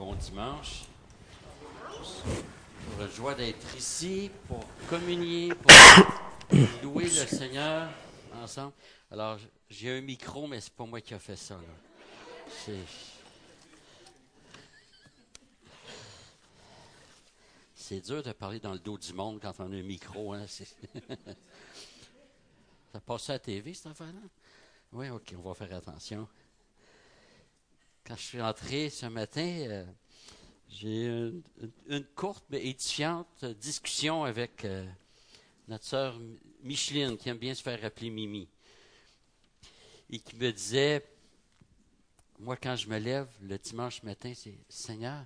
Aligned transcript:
bon 0.00 0.14
dimanche. 0.14 0.84
Pour 1.84 3.00
la 3.00 3.06
joie 3.06 3.34
d'être 3.34 3.76
ici, 3.76 4.30
pour 4.48 4.64
communier, 4.88 5.52
pour 5.54 5.70
louer 6.82 7.04
le 7.04 7.26
Seigneur 7.26 7.90
ensemble. 8.32 8.72
Alors, 9.10 9.38
j'ai 9.68 9.98
un 9.98 10.00
micro, 10.00 10.46
mais 10.46 10.58
c'est 10.62 10.72
pas 10.72 10.86
moi 10.86 11.02
qui 11.02 11.12
a 11.12 11.18
fait 11.18 11.36
ça. 11.36 11.60
C'est. 12.48 12.80
C'est 17.74 18.00
dur 18.00 18.22
de 18.22 18.32
parler 18.32 18.58
dans 18.58 18.72
le 18.72 18.78
dos 18.78 18.96
du 18.96 19.12
monde 19.12 19.38
quand 19.42 19.52
on 19.58 19.70
a 19.70 19.76
un 19.76 19.82
micro. 19.82 20.32
Hein? 20.32 20.46
ça 22.90 23.00
passe 23.04 23.28
à 23.28 23.34
la 23.34 23.38
TV, 23.38 23.74
cette 23.74 23.88
affaire-là? 23.88 24.22
Oui, 24.92 25.10
OK, 25.10 25.34
on 25.36 25.42
va 25.42 25.52
faire 25.52 25.76
attention. 25.76 26.26
Quand 28.10 28.16
je 28.16 28.22
suis 28.22 28.42
entré 28.42 28.90
ce 28.90 29.06
matin, 29.06 29.46
euh, 29.46 29.86
j'ai 30.68 31.06
une, 31.06 31.42
une, 31.86 32.04
courte 32.04 32.44
mais 32.50 32.66
édifiante 32.66 33.44
discussion 33.44 34.24
avec 34.24 34.64
euh, 34.64 34.84
notre 35.68 35.84
sœur 35.84 36.20
Micheline, 36.64 37.16
qui 37.16 37.28
aime 37.28 37.38
bien 37.38 37.54
se 37.54 37.62
faire 37.62 37.84
appeler 37.84 38.10
Mimi, 38.10 38.48
et 40.10 40.18
qui 40.18 40.34
me 40.34 40.50
disait, 40.50 41.08
moi 42.40 42.56
quand 42.56 42.74
je 42.74 42.88
me 42.88 42.98
lève 42.98 43.28
le 43.42 43.56
dimanche 43.58 44.02
matin, 44.02 44.32
c'est 44.34 44.58
Seigneur, 44.68 45.24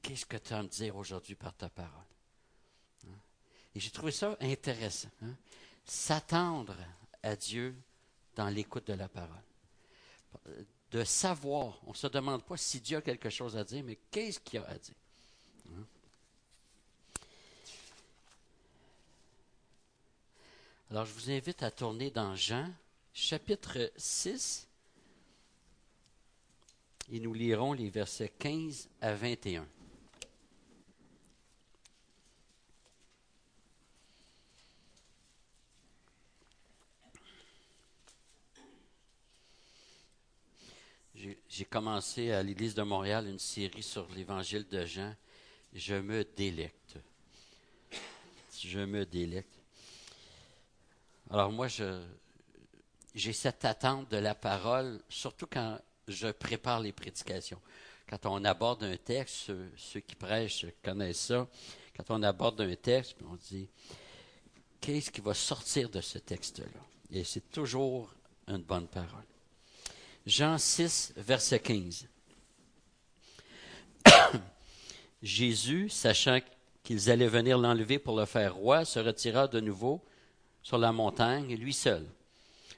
qu'est-ce 0.00 0.24
que 0.24 0.38
tu 0.38 0.54
as 0.54 0.60
à 0.60 0.62
me 0.62 0.68
dire 0.68 0.96
aujourd'hui 0.96 1.34
par 1.34 1.52
ta 1.52 1.68
parole? 1.68 2.06
Hein? 3.06 3.18
Et 3.74 3.80
j'ai 3.80 3.90
trouvé 3.90 4.12
ça 4.12 4.34
intéressant. 4.40 5.10
Hein? 5.20 5.36
S'attendre 5.84 6.78
à 7.22 7.36
Dieu 7.36 7.76
dans 8.34 8.48
l'écoute 8.48 8.86
de 8.86 8.94
la 8.94 9.10
parole 9.10 9.42
de 10.90 11.04
savoir. 11.04 11.78
On 11.86 11.90
ne 11.90 11.96
se 11.96 12.06
demande 12.06 12.42
pas 12.42 12.56
si 12.56 12.80
Dieu 12.80 12.98
a 12.98 13.02
quelque 13.02 13.30
chose 13.30 13.56
à 13.56 13.64
dire, 13.64 13.84
mais 13.84 13.98
qu'est-ce 14.10 14.40
qu'il 14.40 14.60
a 14.60 14.68
à 14.68 14.78
dire? 14.78 14.94
Hein? 15.70 15.84
Alors, 20.90 21.06
je 21.06 21.12
vous 21.12 21.30
invite 21.30 21.62
à 21.62 21.70
tourner 21.70 22.10
dans 22.10 22.34
Jean, 22.34 22.68
chapitre 23.14 23.92
6, 23.96 24.66
et 27.12 27.20
nous 27.20 27.34
lirons 27.34 27.72
les 27.72 27.90
versets 27.90 28.32
15 28.38 28.88
à 29.00 29.14
21. 29.14 29.66
J'ai 41.50 41.64
commencé 41.64 42.30
à 42.30 42.44
l'Église 42.44 42.76
de 42.76 42.82
Montréal 42.82 43.26
une 43.26 43.40
série 43.40 43.82
sur 43.82 44.08
l'Évangile 44.14 44.68
de 44.68 44.86
Jean. 44.86 45.12
Je 45.72 45.96
me 45.96 46.24
délecte. 46.24 46.96
Je 48.56 48.78
me 48.78 49.04
délecte. 49.04 49.58
Alors 51.28 51.50
moi, 51.50 51.66
j'ai 53.14 53.32
cette 53.32 53.64
attente 53.64 54.08
de 54.10 54.16
la 54.16 54.36
parole, 54.36 55.02
surtout 55.08 55.48
quand 55.48 55.80
je 56.06 56.28
prépare 56.28 56.78
les 56.78 56.92
prédications. 56.92 57.60
Quand 58.08 58.26
on 58.26 58.44
aborde 58.44 58.84
un 58.84 58.96
texte, 58.96 59.52
ceux, 59.76 60.00
qui 60.00 60.14
prêchent 60.14 60.66
connaissent 60.84 61.26
ça. 61.26 61.48
Quand 61.96 62.10
on 62.10 62.22
aborde 62.22 62.60
un 62.60 62.74
texte, 62.76 63.16
on 63.28 63.34
dit, 63.34 63.68
qu'est-ce 64.80 65.10
qui 65.10 65.20
va 65.20 65.34
sortir 65.34 65.90
de 65.90 66.00
ce 66.00 66.18
texte-là? 66.18 66.80
Et 67.10 67.24
c'est 67.24 67.50
toujours 67.50 68.14
une 68.46 68.62
bonne 68.62 68.86
parole. 68.86 69.24
Jean 70.30 70.58
6, 70.58 71.14
verset 71.16 71.58
15. 71.58 72.06
Jésus, 75.22 75.88
sachant 75.88 76.38
qu'ils 76.84 77.10
allaient 77.10 77.26
venir 77.26 77.58
l'enlever 77.58 77.98
pour 77.98 78.16
le 78.16 78.26
faire 78.26 78.54
roi, 78.54 78.84
se 78.84 79.00
retira 79.00 79.48
de 79.48 79.58
nouveau 79.58 80.00
sur 80.62 80.78
la 80.78 80.92
montagne, 80.92 81.56
lui 81.56 81.72
seul. 81.72 82.06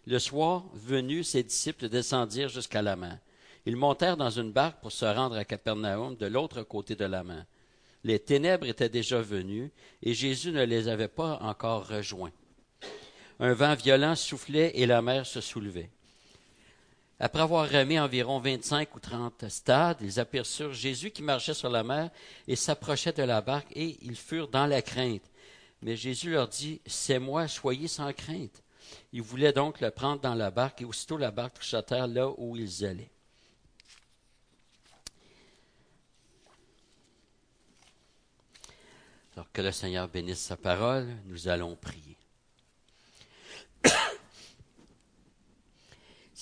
Le 0.06 0.18
soir 0.18 0.64
venu, 0.72 1.22
ses 1.22 1.42
disciples 1.42 1.90
descendirent 1.90 2.48
jusqu'à 2.48 2.80
la 2.80 2.96
mer. 2.96 3.18
Ils 3.66 3.76
montèrent 3.76 4.16
dans 4.16 4.30
une 4.30 4.50
barque 4.50 4.80
pour 4.80 4.90
se 4.90 5.04
rendre 5.04 5.36
à 5.36 5.44
Capernaum 5.44 6.16
de 6.16 6.26
l'autre 6.26 6.62
côté 6.62 6.96
de 6.96 7.04
la 7.04 7.22
mer. 7.22 7.44
Les 8.02 8.18
ténèbres 8.18 8.66
étaient 8.66 8.88
déjà 8.88 9.20
venues 9.20 9.70
et 10.02 10.14
Jésus 10.14 10.52
ne 10.52 10.64
les 10.64 10.88
avait 10.88 11.06
pas 11.06 11.36
encore 11.42 11.86
rejoints. 11.86 12.32
Un 13.40 13.52
vent 13.52 13.74
violent 13.74 14.16
soufflait 14.16 14.72
et 14.74 14.86
la 14.86 15.02
mer 15.02 15.26
se 15.26 15.42
soulevait. 15.42 15.90
Après 17.20 17.42
avoir 17.42 17.68
remis 17.68 18.00
environ 18.00 18.40
25 18.40 18.94
ou 18.96 19.00
30 19.00 19.48
stades, 19.48 19.98
ils 20.00 20.18
aperçurent 20.18 20.72
Jésus 20.72 21.10
qui 21.10 21.22
marchait 21.22 21.54
sur 21.54 21.70
la 21.70 21.84
mer 21.84 22.10
et 22.48 22.56
s'approchait 22.56 23.12
de 23.12 23.22
la 23.22 23.40
barque 23.40 23.70
et 23.76 23.98
ils 24.02 24.16
furent 24.16 24.48
dans 24.48 24.66
la 24.66 24.82
crainte. 24.82 25.22
Mais 25.82 25.96
Jésus 25.96 26.30
leur 26.30 26.48
dit, 26.48 26.80
C'est 26.86 27.18
moi, 27.18 27.48
soyez 27.48 27.88
sans 27.88 28.12
crainte. 28.12 28.62
Ils 29.12 29.22
voulaient 29.22 29.52
donc 29.52 29.80
le 29.80 29.90
prendre 29.90 30.20
dans 30.20 30.34
la 30.34 30.50
barque 30.50 30.82
et 30.82 30.84
aussitôt 30.84 31.16
la 31.16 31.30
barque 31.30 31.54
toucha 31.54 31.82
terre 31.82 32.06
là 32.06 32.28
où 32.38 32.56
ils 32.56 32.84
allaient. 32.84 33.10
Alors 39.34 39.50
que 39.50 39.62
le 39.62 39.72
Seigneur 39.72 40.08
bénisse 40.08 40.40
sa 40.40 40.56
parole, 40.56 41.08
nous 41.24 41.48
allons 41.48 41.74
prier. 41.74 42.16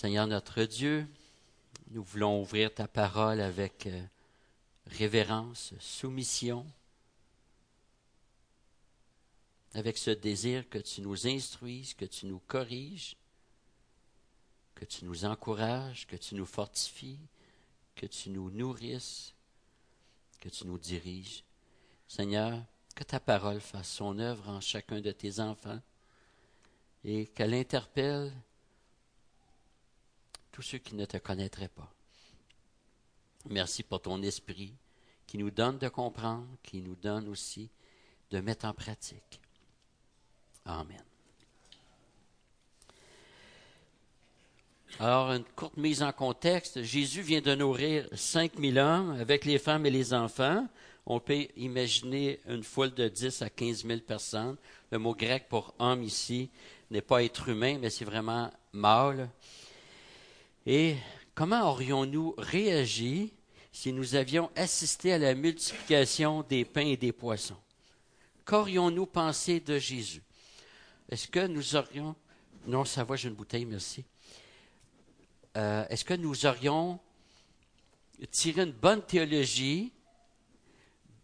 Seigneur 0.01 0.27
notre 0.27 0.63
Dieu, 0.63 1.07
nous 1.91 2.03
voulons 2.03 2.41
ouvrir 2.41 2.73
ta 2.73 2.89
parole 2.89 3.39
avec 3.39 3.87
euh, 3.87 4.03
révérence, 4.87 5.75
soumission, 5.79 6.65
avec 9.75 9.99
ce 9.99 10.09
désir 10.09 10.67
que 10.71 10.79
tu 10.79 11.03
nous 11.03 11.27
instruises, 11.27 11.93
que 11.93 12.07
tu 12.07 12.25
nous 12.25 12.39
corriges, 12.47 13.15
que 14.75 14.87
tu 14.87 15.05
nous 15.05 15.27
encourages, 15.27 16.07
que 16.07 16.17
tu 16.17 16.35
nous 16.35 16.47
fortifies, 16.47 17.21
que 17.95 18.07
tu 18.07 18.31
nous 18.31 18.51
nourrisses, 18.51 19.35
que 20.41 20.49
tu 20.49 20.67
nous 20.67 20.79
diriges. 20.79 21.45
Seigneur, 22.09 22.65
que 22.95 23.05
ta 23.05 23.21
parole 23.21 23.61
fasse 23.61 23.91
son 23.91 24.19
œuvre 24.19 24.49
en 24.49 24.63
chacun 24.63 25.03
de 25.03 25.13
tes 25.13 25.41
enfants 25.41 25.83
et 27.05 27.27
qu'elle 27.27 27.53
interpelle 27.53 28.33
tous 30.61 30.67
ceux 30.73 30.79
qui 30.79 30.95
ne 30.95 31.07
te 31.07 31.17
connaîtraient 31.17 31.69
pas. 31.69 31.91
Merci 33.49 33.83
pour 33.83 34.03
ton 34.03 34.21
esprit 34.21 34.75
qui 35.27 35.39
nous 35.39 35.51
donne 35.51 35.79
de 35.79 35.89
comprendre, 35.89 36.47
qui 36.63 36.83
nous 36.83 36.97
donne 36.97 37.29
aussi 37.29 37.71
de 38.31 38.41
mettre 38.41 38.67
en 38.67 38.75
pratique. 38.75 39.41
Amen. 40.67 41.03
Alors, 44.99 45.33
une 45.33 45.45
courte 45.45 45.79
mise 45.79 46.03
en 46.03 46.13
contexte. 46.13 46.83
Jésus 46.83 47.23
vient 47.23 47.41
de 47.41 47.55
nourrir 47.55 48.07
5000 48.13 48.79
hommes 48.79 49.13
avec 49.13 49.47
les 49.47 49.59
femmes 49.59 49.87
et 49.87 49.91
les 49.91 50.13
enfants. 50.13 50.69
On 51.07 51.21
peut 51.21 51.47
imaginer 51.57 52.39
une 52.47 52.65
foule 52.65 52.93
de 52.93 53.09
10 53.09 53.41
à 53.41 53.49
15 53.49 53.87
000 53.87 54.01
personnes. 54.01 54.59
Le 54.91 54.99
mot 54.99 55.15
grec 55.15 55.47
pour 55.49 55.73
homme 55.79 56.03
ici 56.03 56.51
n'est 56.91 57.01
pas 57.01 57.25
être 57.25 57.49
humain, 57.49 57.79
mais 57.81 57.89
c'est 57.89 58.05
vraiment 58.05 58.51
mâle. 58.75 59.31
Et 60.67 60.97
comment 61.35 61.71
aurions-nous 61.71 62.35
réagi 62.37 63.33
si 63.73 63.93
nous 63.93 64.15
avions 64.15 64.51
assisté 64.57 65.13
à 65.15 65.19
la 65.19 65.35
multiplication 65.35 66.43
des 66.43 66.65
pains 66.65 66.87
et 66.87 66.97
des 66.97 67.13
poissons? 67.13 67.57
Qu'aurions-nous 68.45 69.07
pensé 69.07 69.61
de 69.61 69.79
Jésus? 69.79 70.23
Est-ce 71.09 71.29
que 71.29 71.47
nous 71.47 71.77
aurions... 71.77 72.15
Non, 72.67 72.85
ça 72.85 73.05
va, 73.05 73.17
j'ai 73.17 73.29
une 73.29 73.35
bouteille, 73.35 73.65
merci. 73.65 74.05
Euh, 75.57 75.87
est-ce 75.89 76.05
que 76.05 76.15
nous 76.15 76.47
aurions 76.47 77.01
tiré 78.31 78.63
une 78.63 78.73
bonne 78.73 79.03
théologie 79.03 79.93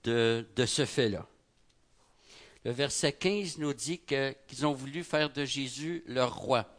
de, 0.02 0.46
de 0.56 0.66
ce 0.66 0.86
fait-là? 0.86 1.26
Le 2.64 2.70
verset 2.72 3.12
15 3.12 3.58
nous 3.58 3.74
dit 3.74 3.98
qu'ils 3.98 4.66
ont 4.66 4.72
voulu 4.72 5.04
faire 5.04 5.30
de 5.30 5.44
Jésus 5.44 6.02
leur 6.06 6.34
roi. 6.34 6.75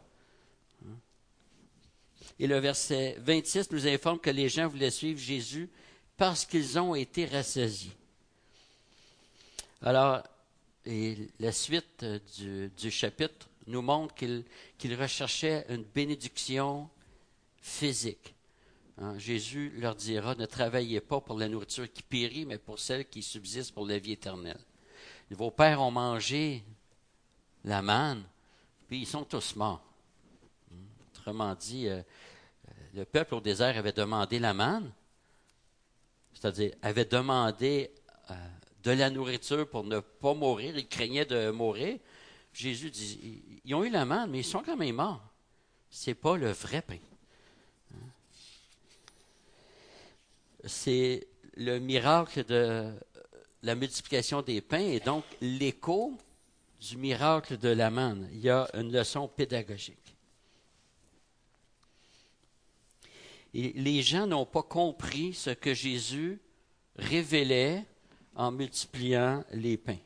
Et 2.38 2.46
le 2.46 2.58
verset 2.58 3.16
26 3.18 3.70
nous 3.72 3.86
informe 3.86 4.18
que 4.18 4.30
les 4.30 4.48
gens 4.48 4.68
voulaient 4.68 4.90
suivre 4.90 5.18
Jésus 5.18 5.68
parce 6.16 6.44
qu'ils 6.44 6.78
ont 6.78 6.94
été 6.94 7.26
rassasiés. 7.26 7.92
Alors, 9.82 10.22
et 10.84 11.28
la 11.38 11.52
suite 11.52 12.04
du, 12.76 12.90
chapitre 12.90 13.48
nous 13.66 13.82
montre 13.82 14.14
qu'ils 14.14 14.94
recherchaient 14.94 15.66
une 15.68 15.82
bénédiction 15.82 16.88
physique. 17.60 18.34
Hein, 19.00 19.18
Jésus 19.18 19.72
leur 19.76 19.94
dira, 19.94 20.34
ne 20.34 20.46
travaillez 20.46 21.00
pas 21.00 21.20
pour 21.20 21.38
la 21.38 21.48
nourriture 21.48 21.92
qui 21.92 22.02
périt, 22.02 22.46
mais 22.46 22.58
pour 22.58 22.78
celle 22.78 23.08
qui 23.08 23.22
subsiste 23.22 23.72
pour 23.72 23.86
la 23.86 23.98
vie 23.98 24.12
éternelle. 24.12 24.58
Vos 25.30 25.50
pères 25.50 25.82
ont 25.82 25.90
mangé 25.90 26.64
la 27.64 27.82
manne, 27.82 28.24
puis 28.88 29.00
ils 29.00 29.06
sont 29.06 29.24
tous 29.24 29.54
morts. 29.56 29.84
Autrement 31.12 31.54
dit, 31.54 31.86
euh, 31.86 32.02
le 32.98 33.04
peuple 33.04 33.36
au 33.36 33.40
désert 33.40 33.76
avait 33.76 33.92
demandé 33.92 34.40
la 34.40 34.52
manne, 34.52 34.90
c'est-à-dire 36.34 36.72
avait 36.82 37.04
demandé 37.04 37.92
euh, 38.30 38.34
de 38.82 38.90
la 38.90 39.08
nourriture 39.08 39.68
pour 39.68 39.84
ne 39.84 40.00
pas 40.00 40.34
mourir, 40.34 40.76
ils 40.76 40.88
craignaient 40.88 41.24
de 41.24 41.50
mourir. 41.50 41.98
Jésus 42.52 42.90
dit, 42.90 43.60
ils 43.64 43.74
ont 43.74 43.84
eu 43.84 43.90
la 43.90 44.04
manne, 44.04 44.30
mais 44.30 44.40
ils 44.40 44.44
sont 44.44 44.62
quand 44.64 44.76
même 44.76 44.96
morts. 44.96 45.22
C'est 45.90 46.14
pas 46.14 46.36
le 46.36 46.50
vrai 46.50 46.82
pain. 46.82 46.98
C'est 50.64 51.28
le 51.54 51.78
miracle 51.78 52.44
de 52.44 52.92
la 53.62 53.74
multiplication 53.76 54.42
des 54.42 54.60
pains 54.60 54.78
et 54.78 54.98
donc 54.98 55.24
l'écho 55.40 56.18
du 56.80 56.96
miracle 56.96 57.58
de 57.58 57.68
la 57.68 57.90
manne. 57.90 58.28
Il 58.32 58.40
y 58.40 58.50
a 58.50 58.68
une 58.74 58.90
leçon 58.90 59.28
pédagogique. 59.28 60.07
Les 63.58 64.02
gens 64.02 64.26
n'ont 64.26 64.46
pas 64.46 64.62
compris 64.62 65.34
ce 65.34 65.50
que 65.50 65.74
Jésus 65.74 66.40
révélait 66.96 67.84
en 68.36 68.52
multipliant 68.52 69.44
les 69.52 69.76
pains. 69.76 69.98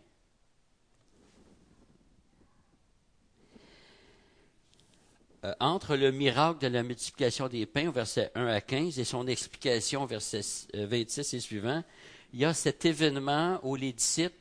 Euh, 5.45 5.55
entre 5.61 5.97
le 5.97 6.13
miracle 6.13 6.61
de 6.61 6.69
la 6.69 6.83
multiplication 6.83 7.49
des 7.49 7.67
pains, 7.67 7.91
versets 7.91 8.31
1 8.35 8.47
à 8.47 8.61
15, 8.61 8.99
et 8.99 9.05
son 9.05 9.27
explication, 9.27 10.07
versets 10.07 10.69
26 10.73 11.35
et 11.35 11.41
suivants, 11.41 11.85
il 12.33 12.41
y 12.41 12.45
a 12.45 12.55
cet 12.55 12.85
événement 12.85 13.59
où 13.65 13.75
les 13.75 13.93
disciples 13.93 14.37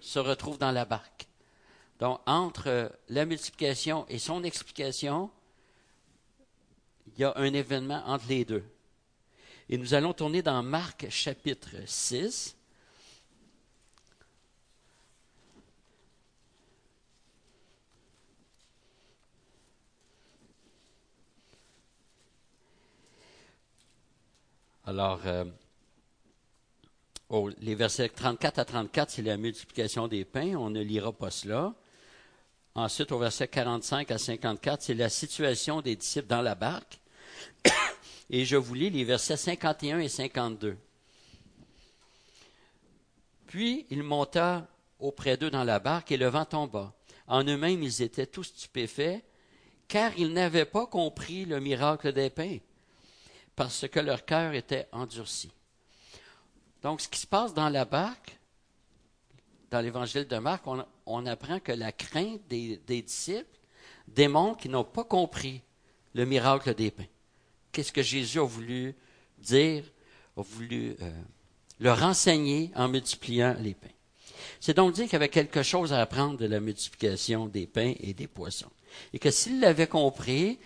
se 0.00 0.18
retrouvent 0.18 0.58
dans 0.58 0.70
la 0.70 0.84
barque. 0.84 1.26
Donc, 1.98 2.20
entre 2.26 2.92
la 3.08 3.26
multiplication 3.26 4.06
et 4.08 4.18
son 4.18 4.42
explication, 4.42 5.30
il 7.16 7.20
y 7.22 7.24
a 7.24 7.32
un 7.36 7.52
événement 7.52 8.02
entre 8.06 8.24
les 8.28 8.44
deux. 8.44 8.64
Et 9.68 9.78
nous 9.78 9.94
allons 9.94 10.12
tourner 10.12 10.42
dans 10.42 10.62
Marc 10.62 11.08
chapitre 11.10 11.70
6. 11.86 12.56
Alors, 24.86 25.20
euh, 25.24 25.44
les 27.60 27.74
versets 27.74 28.10
34 28.10 28.58
à 28.58 28.64
34, 28.66 29.10
c'est 29.10 29.22
la 29.22 29.38
multiplication 29.38 30.08
des 30.08 30.26
pains. 30.26 30.54
On 30.56 30.68
ne 30.68 30.82
lira 30.82 31.10
pas 31.10 31.30
cela. 31.30 31.74
Ensuite, 32.74 33.10
au 33.12 33.18
verset 33.18 33.48
45 33.48 34.10
à 34.10 34.18
54, 34.18 34.82
c'est 34.82 34.94
la 34.94 35.08
situation 35.08 35.80
des 35.80 35.96
disciples 35.96 36.26
dans 36.26 36.42
la 36.42 36.54
barque. 36.54 37.00
Et 38.30 38.44
je 38.44 38.56
vous 38.56 38.74
lis 38.74 38.90
les 38.90 39.04
versets 39.04 39.36
51 39.36 39.98
et 39.98 40.08
52. 40.08 40.76
Puis 43.46 43.86
il 43.90 44.02
monta 44.02 44.66
auprès 44.98 45.36
d'eux 45.36 45.50
dans 45.50 45.64
la 45.64 45.78
barque 45.78 46.10
et 46.12 46.16
le 46.16 46.26
vent 46.26 46.44
tomba. 46.44 46.92
En 47.26 47.44
eux-mêmes, 47.44 47.82
ils 47.82 48.02
étaient 48.02 48.26
tous 48.26 48.44
stupéfaits, 48.44 49.22
car 49.88 50.12
ils 50.18 50.32
n'avaient 50.32 50.64
pas 50.64 50.86
compris 50.86 51.44
le 51.44 51.60
miracle 51.60 52.12
des 52.12 52.30
pains, 52.30 52.58
parce 53.56 53.88
que 53.88 54.00
leur 54.00 54.24
cœur 54.24 54.54
était 54.54 54.88
endurci. 54.92 55.50
Donc, 56.82 57.00
ce 57.00 57.08
qui 57.08 57.18
se 57.18 57.26
passe 57.26 57.54
dans 57.54 57.68
la 57.68 57.84
barque, 57.84 58.38
dans 59.70 59.80
l'évangile 59.80 60.26
de 60.26 60.36
Marc, 60.36 60.64
on, 61.06 61.26
apprend 61.26 61.58
que 61.58 61.72
la 61.72 61.92
crainte 61.92 62.46
des, 62.48 62.76
disciples 62.86 63.58
démontre 64.06 64.60
qu'ils 64.60 64.70
n'ont 64.70 64.84
pas 64.84 65.04
compris 65.04 65.62
le 66.14 66.26
miracle 66.26 66.74
des 66.74 66.90
pains. 66.90 67.06
Qu'est-ce 67.74 67.92
que 67.92 68.02
Jésus 68.02 68.38
a 68.38 68.44
voulu 68.44 68.94
dire, 69.38 69.84
a 70.38 70.42
voulu 70.42 70.96
euh, 71.02 71.10
leur 71.80 72.02
en 72.02 72.88
multipliant 72.88 73.54
les 73.60 73.74
pains? 73.74 73.88
C'est 74.60 74.74
donc 74.74 74.94
dire 74.94 75.04
qu'il 75.04 75.14
y 75.14 75.16
avait 75.16 75.28
quelque 75.28 75.62
chose 75.62 75.92
à 75.92 76.00
apprendre 76.00 76.38
de 76.38 76.46
la 76.46 76.60
multiplication 76.60 77.46
des 77.46 77.66
pains 77.66 77.92
et 78.00 78.14
des 78.14 78.28
poissons. 78.28 78.70
Et 79.12 79.18
que 79.18 79.30
s'ils 79.30 79.60
l'avaient 79.60 79.88
compris, 79.88 80.58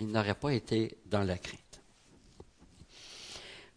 ils 0.00 0.06
n'auraient 0.06 0.34
pas 0.34 0.54
été 0.54 0.96
dans 1.04 1.24
la 1.24 1.36
crainte 1.36 1.58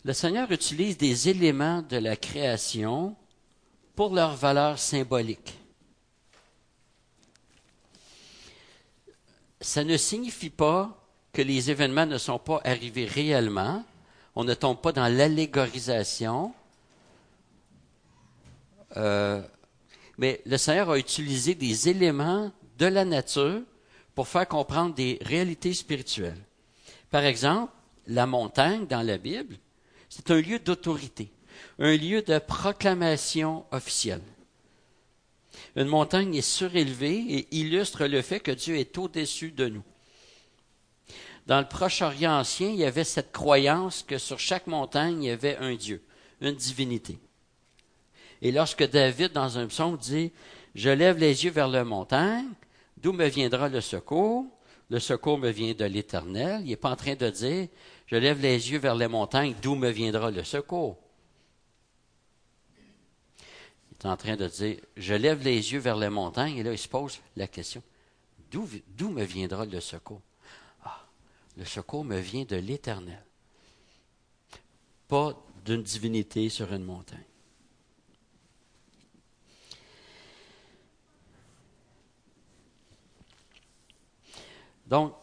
le 0.06 0.14
Seigneur 0.14 0.52
utilise 0.52 0.98
des 0.98 1.30
éléments 1.30 1.82
de 1.82 1.98
la 1.98 2.16
création 2.16 3.16
pour 3.96 4.14
leur 4.14 4.36
valeur 4.36 4.78
symbolique. 4.78 5.58
Ça 9.60 9.84
ne 9.84 9.98
signifie 9.98 10.52
pas 10.52 11.05
que 11.36 11.42
les 11.42 11.70
événements 11.70 12.06
ne 12.06 12.18
sont 12.18 12.40
pas 12.40 12.62
arrivés 12.64 13.06
réellement. 13.06 13.84
On 14.36 14.44
ne 14.44 14.54
tombe 14.54 14.82
pas 14.82 14.92
dans 14.94 15.08
l'allégorisation. 15.08 16.54
Euh, 18.98 19.42
mais 20.18 20.42
le 20.46 20.58
Seigneur 20.58 20.90
a 20.90 20.98
utilisé 20.98 21.54
des 21.54 21.90
éléments 21.90 22.52
de 22.78 22.86
la 22.86 23.04
nature 23.04 23.62
pour 24.16 24.28
faire 24.28 24.48
comprendre 24.48 24.96
des 24.96 25.20
réalités 25.22 25.74
spirituelles. 25.74 26.42
Par 27.12 27.24
exemple, 27.24 27.74
la 28.08 28.26
montagne 28.26 28.88
dans 28.88 29.02
la 29.02 29.18
Bible 29.18 29.58
c'est 30.16 30.32
un 30.32 30.40
lieu 30.40 30.60
d'autorité, 30.60 31.30
un 31.78 31.98
lieu 31.98 32.22
de 32.22 32.40
proclamation 32.40 33.66
officielle. 33.72 34.22
Une 35.76 35.88
montagne 35.88 36.36
est 36.36 36.42
surélevée 36.42 37.18
et 37.18 37.48
illustre 37.58 38.06
le 38.06 38.22
fait 38.22 38.40
que 38.40 38.52
Dieu 38.52 38.78
est 38.78 38.98
au-dessus 38.98 39.52
de 39.52 39.68
nous. 39.68 39.84
Dans 41.46 41.60
le 41.60 41.68
Proche-Orient 41.68 42.40
ancien, 42.40 42.70
il 42.70 42.78
y 42.78 42.86
avait 42.86 43.04
cette 43.04 43.32
croyance 43.32 44.04
que 44.04 44.18
sur 44.18 44.40
chaque 44.40 44.68
montagne, 44.68 45.24
il 45.24 45.28
y 45.28 45.32
avait 45.32 45.58
un 45.58 45.76
Dieu, 45.76 46.04
une 46.42 46.56
divinité. 46.56 47.20
Et 48.42 48.52
lorsque 48.52 48.90
David, 48.90 49.32
dans 49.32 49.58
un 49.58 49.68
psaume, 49.68 49.98
dit 49.98 50.32
Je 50.74 50.90
lève 50.90 51.18
les 51.18 51.46
yeux 51.46 51.52
vers 51.52 51.68
la 51.68 51.84
montagne, 51.84 52.48
d'où 52.98 53.14
me 53.14 53.28
viendra 53.28 53.70
le 53.70 53.82
secours? 53.82 54.46
Le 54.90 55.00
secours 55.00 55.38
me 55.38 55.50
vient 55.50 55.74
de 55.74 55.86
l'Éternel. 55.86 56.62
Il 56.64 56.70
n'est 56.70 56.76
pas 56.76 56.92
en 56.92 56.96
train 56.96 57.16
de 57.16 57.30
dire 57.30 57.68
je 58.08 58.16
lève 58.16 58.42
les 58.42 58.72
yeux 58.72 58.80
vers 58.80 58.96
les 58.96 59.08
montagnes, 59.08 59.56
d'où 59.62 59.76
me 59.76 59.90
viendra 59.90 60.30
le 60.30 60.44
secours. 60.44 60.98
Il 63.92 63.98
est 63.98 64.06
en 64.06 64.18
train 64.18 64.36
de 64.36 64.48
dire, 64.48 64.78
je 64.96 65.14
lève 65.14 65.44
les 65.44 65.74
yeux 65.74 65.80
vers 65.80 65.98
les 65.98 66.10
montagnes, 66.10 66.58
et 66.58 66.64
là 66.64 66.72
il 66.72 66.78
se 66.78 66.88
pose 66.88 67.20
la 67.36 67.48
question, 67.48 67.82
d'où 68.52 69.10
me 69.10 69.24
viendra 69.24 69.66
le 69.66 69.80
secours? 69.80 70.22
Le 71.58 71.66
secours 71.66 72.04
me 72.04 72.20
vient 72.20 72.44
de 72.44 72.58
l'Éternel, 72.58 73.24
pas 75.08 75.42
d'une 75.64 75.84
divinité 75.84 76.50
sur 76.50 76.72
une 76.74 76.84
montagne. 76.84 77.24
Donc, 84.88 85.16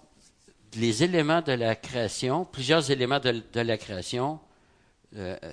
les 0.77 1.05
éléments 1.05 1.43
de 1.43 1.53
la 1.53 1.77
création, 1.77 2.45
plusieurs 2.45 2.91
éléments 2.91 3.21
de, 3.21 3.43
la 3.55 3.79
création 3.79 4.41
euh, 5.15 5.37
euh, 5.43 5.53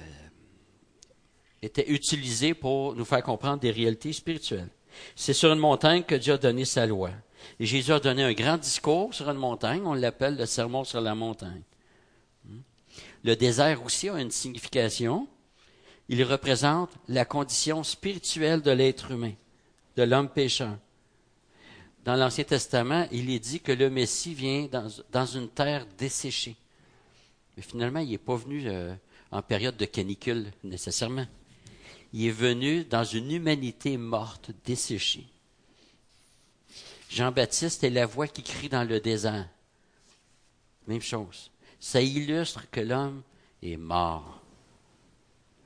étaient 1.62 1.90
utilisés 1.90 2.54
pour 2.54 2.96
nous 2.96 3.06
faire 3.06 3.22
comprendre 3.22 3.60
des 3.60 3.72
réalités 3.72 4.14
spirituelles. 4.14 4.70
C'est 5.16 5.34
sur 5.34 5.52
une 5.52 5.60
montagne 5.60 6.04
que 6.04 6.16
Dieu 6.16 6.34
a 6.34 6.38
donné 6.38 6.66
sa 6.66 6.86
loi. 6.86 7.12
Jésus 7.60 7.92
a 7.92 8.00
donné 8.00 8.24
un 8.24 8.34
grand 8.34 8.58
discours 8.58 9.14
sur 9.14 9.30
une 9.30 9.38
montagne, 9.38 9.82
on 9.86 9.94
l'appelle 9.94 10.38
le 10.38 10.46
sermon 10.46 10.84
sur 10.84 11.02
la 11.02 11.16
montagne. 11.16 11.62
Hmm? 12.46 12.60
Le 13.24 13.36
désert 13.36 13.84
aussi 13.84 14.10
a 14.10 14.20
une 14.20 14.32
signification. 14.32 15.28
Il 16.08 16.24
représente 16.24 16.92
la 17.08 17.26
condition 17.26 17.84
spirituelle 17.84 18.62
de 18.62 18.72
l'être 18.72 19.12
humain, 19.12 19.34
de 19.96 20.04
l'homme 20.04 20.30
pécheur 20.30 20.78
dans 22.10 22.16
l'Ancien 22.16 22.44
Testament, 22.44 23.08
il 23.12 23.30
est 23.30 23.40
dit 23.40 23.60
que 23.60 23.72
le 23.72 23.90
Messie 23.90 24.34
vient 24.34 24.68
dans, 25.12 25.26
une 25.26 25.50
terre 25.50 25.86
desséchée. 25.98 26.56
Mais 27.56 27.64
finalement, 27.64 28.00
il 28.00 28.10
n'est 28.10 28.18
pas 28.18 28.36
venu 28.36 28.64
euh, 28.66 28.96
en 29.32 29.42
période 29.42 29.78
de 29.78 29.86
canicule 29.86 30.52
nécessairement. 30.64 31.28
Il 32.14 32.26
est 32.26 32.32
venu 32.32 32.84
dans 32.84 33.04
une 33.04 33.32
humanité 33.32 33.98
morte, 33.98 34.52
desséchée. 34.66 35.28
Jean-Baptiste 37.10 37.84
est 37.84 37.90
la 37.90 38.06
voix 38.06 38.28
qui 38.28 38.44
crie 38.44 38.70
dans 38.70 38.88
le 38.88 39.00
désert. 39.00 39.50
Même 40.88 41.02
chose. 41.02 41.50
Ça 41.80 42.02
illustre 42.02 42.70
que 42.70 42.82
l'homme 42.82 43.24
est 43.64 43.78
mort. 43.78 44.42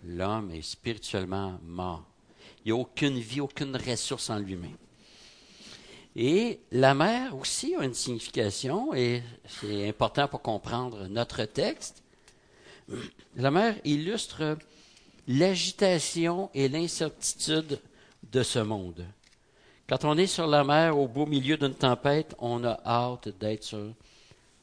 L'homme 0.06 0.52
est 0.52 0.62
spirituellement 0.62 1.60
mort. 1.64 2.06
Il 2.64 2.72
n'y 2.72 2.80
a 2.80 2.82
aucune 2.82 3.20
vie, 3.20 3.42
aucune 3.42 3.76
ressource 3.76 4.30
en 4.30 4.40
lui-même. 4.40 4.78
Et 6.16 6.62
la 6.72 6.94
mer 6.94 7.36
aussi 7.36 7.76
a 7.76 7.84
une 7.84 7.94
signification, 7.94 8.94
et 8.94 9.22
c'est 9.48 9.90
important 9.90 10.28
pour 10.28 10.42
comprendre 10.42 11.08
notre 11.08 11.44
texte. 11.44 12.04
La 13.36 13.52
mer 13.52 13.76
illustre 13.84 14.58
l'agitation 15.28 16.50
et 16.54 16.70
l'incertitude 16.70 17.80
de 18.32 18.44
ce 18.44 18.60
monde. 18.60 19.06
Quand 19.94 20.06
on 20.06 20.18
est 20.18 20.26
sur 20.26 20.48
la 20.48 20.64
mer 20.64 20.98
au 20.98 21.08
beau 21.08 21.28
milieu 21.28 21.56
d'une 21.56 21.76
tempête, 21.76 22.34
on 22.40 22.64
a 22.64 22.80
hâte 22.84 23.30
d'être 23.38 23.64
sur 23.64 23.94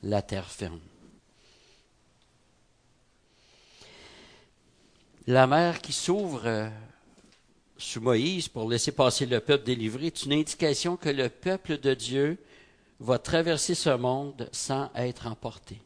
la 0.03 0.23
terre 0.23 0.51
ferme. 0.51 0.81
La 5.29 5.47
mer 5.47 5.81
qui 5.81 5.93
s'ouvre 5.93 6.43
euh, 6.47 6.69
sous 7.79 8.01
Moïse 8.01 8.49
pour 8.49 8.69
laisser 8.69 8.91
passer 8.91 9.25
le 9.25 9.39
peuple 9.39 9.63
délivré 9.63 10.07
est 10.07 10.25
une 10.25 10.33
indication 10.33 10.97
que 10.97 11.11
le 11.11 11.29
peuple 11.29 11.79
de 11.79 11.95
Dieu 11.95 12.37
va 12.99 13.21
traverser 13.21 13.77
ce 13.77 13.91
monde 13.91 14.49
sans 14.51 14.91
être 14.97 15.29
emporté. 15.29 15.81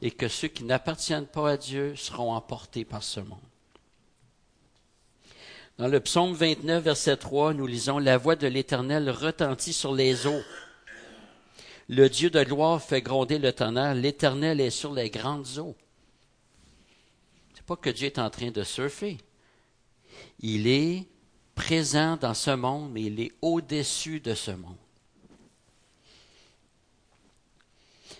Et 0.00 0.10
que 0.10 0.28
ceux 0.28 0.48
qui 0.48 0.64
n'appartiennent 0.64 1.26
pas 1.26 1.50
à 1.50 1.56
Dieu 1.58 1.94
seront 1.96 2.32
emportés 2.32 2.86
par 2.86 3.02
ce 3.02 3.20
monde. 3.20 3.38
Dans 5.78 5.88
le 5.88 6.00
psaume 6.00 6.32
29, 6.32 6.82
verset 6.82 7.18
3, 7.18 7.52
nous 7.52 7.66
lisons 7.66 7.98
La 7.98 8.16
voix 8.16 8.34
de 8.34 8.46
l'Éternel 8.46 9.10
retentit 9.10 9.74
sur 9.74 9.94
les 9.94 10.26
eaux. 10.26 10.42
Le 11.90 12.08
Dieu 12.08 12.30
de 12.30 12.42
gloire 12.42 12.82
fait 12.82 13.02
gronder 13.02 13.38
le 13.38 13.52
tonnerre. 13.52 13.94
L'Éternel 13.94 14.62
est 14.62 14.70
sur 14.70 14.94
les 14.94 15.10
grandes 15.10 15.58
eaux. 15.58 15.76
C'est 17.54 17.64
pas 17.66 17.76
que 17.76 17.90
Dieu 17.90 18.06
est 18.06 18.18
en 18.18 18.30
train 18.30 18.50
de 18.50 18.62
surfer. 18.62 19.18
Il 20.40 20.66
est 20.66 21.06
présent 21.54 22.16
dans 22.16 22.34
ce 22.34 22.52
monde, 22.52 22.90
mais 22.92 23.02
il 23.02 23.20
est 23.20 23.32
au-dessus 23.42 24.20
de 24.20 24.34
ce 24.34 24.52
monde. 24.52 24.76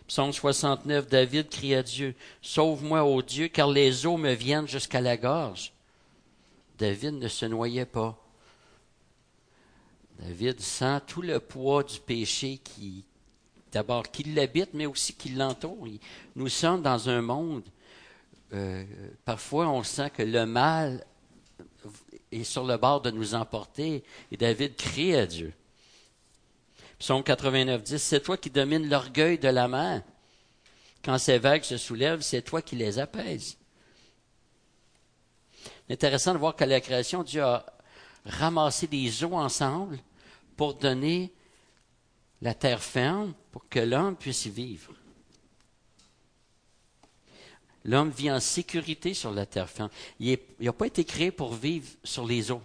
Psaume 0.07 0.33
69, 0.33 1.09
David 1.09 1.49
crie 1.49 1.75
à 1.75 1.83
Dieu, 1.83 2.15
Sauve-moi, 2.43 3.03
ô 3.03 3.23
Dieu, 3.23 3.49
car 3.49 3.71
les 3.71 4.05
eaux 4.05 4.19
me 4.19 4.35
viennent 4.35 4.69
jusqu'à 4.69 5.01
la 5.01 5.17
gorge. 5.17 5.73
David 6.79 7.15
ne 7.15 7.29
se 7.29 7.47
noyait 7.47 7.87
pas. 7.87 8.19
David 10.19 10.61
sent 10.61 11.01
tout 11.07 11.23
le 11.23 11.41
poids 11.41 11.83
du 11.83 12.01
péché 12.01 12.59
qui, 12.59 13.05
d'abord, 13.73 14.11
qui 14.11 14.25
l'habite, 14.25 14.71
mais 14.73 14.87
aussi 14.87 15.15
qui 15.15 15.31
l'entoure. 15.31 15.87
Nous 16.35 16.49
sommes 16.49 16.83
dans 16.83 17.09
un 17.09 17.21
monde, 17.21 17.65
euh, 18.53 18.85
parfois 19.25 19.69
on 19.69 19.83
sent 19.83 20.11
que 20.11 20.23
le 20.23 20.47
mal 20.47 21.05
est 22.33 22.45
sur 22.45 22.65
le 22.65 22.77
bord 22.77 23.01
de 23.01 23.11
nous 23.11 23.35
emporter, 23.35 24.03
et 24.31 24.37
David 24.37 24.77
crie 24.77 25.15
à 25.15 25.27
Dieu. 25.27 25.53
Psaume 26.99 27.23
89, 27.23 27.83
10, 27.83 27.99
c'est 27.99 28.21
toi 28.21 28.37
qui 28.39 28.49
domines 28.49 28.89
l'orgueil 28.89 29.39
de 29.39 29.49
la 29.49 29.69
mer. 29.69 30.03
Quand 31.05 31.19
ces 31.19 31.39
vagues 31.39 31.63
se 31.63 31.77
soulèvent, 31.77 32.23
c'est 32.23 32.43
toi 32.43 32.63
qui 32.63 32.75
les 32.75 32.99
apaises. 32.99 33.59
Intéressant 35.89 36.33
de 36.33 36.39
voir 36.39 36.57
qu'à 36.57 36.67
la 36.67 36.81
création, 36.81 37.23
Dieu 37.23 37.43
a 37.43 37.65
ramassé 38.25 38.87
des 38.87 39.25
eaux 39.25 39.35
ensemble 39.35 39.99
pour 40.57 40.75
donner 40.75 41.33
la 42.43 42.55
terre 42.55 42.83
ferme 42.83 43.35
pour 43.53 43.69
que 43.69 43.79
l'homme 43.79 44.17
puisse 44.17 44.47
y 44.47 44.51
vivre. 44.51 44.93
L'homme 47.85 48.11
vit 48.11 48.33
en 48.33 48.41
sécurité 48.41 49.15
sur 49.15 49.31
la 49.31 49.47
terre 49.47 49.71
ferme. 49.71 49.91
Il 50.19 50.37
n'a 50.61 50.73
pas 50.73 50.89
été 50.89 51.05
créé 51.05 51.31
pour 51.31 51.55
vivre 51.55 51.89
sur 52.03 52.27
les 52.27 52.51
eaux. 52.51 52.63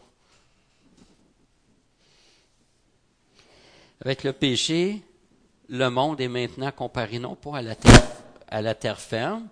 Avec 4.03 4.23
le 4.23 4.33
péché, 4.33 5.03
le 5.69 5.89
monde 5.89 6.19
est 6.21 6.27
maintenant 6.27 6.71
comparé 6.71 7.19
non 7.19 7.35
pas 7.35 7.59
à 8.47 8.61
la 8.61 8.73
terre 8.73 8.99
ferme, 8.99 9.47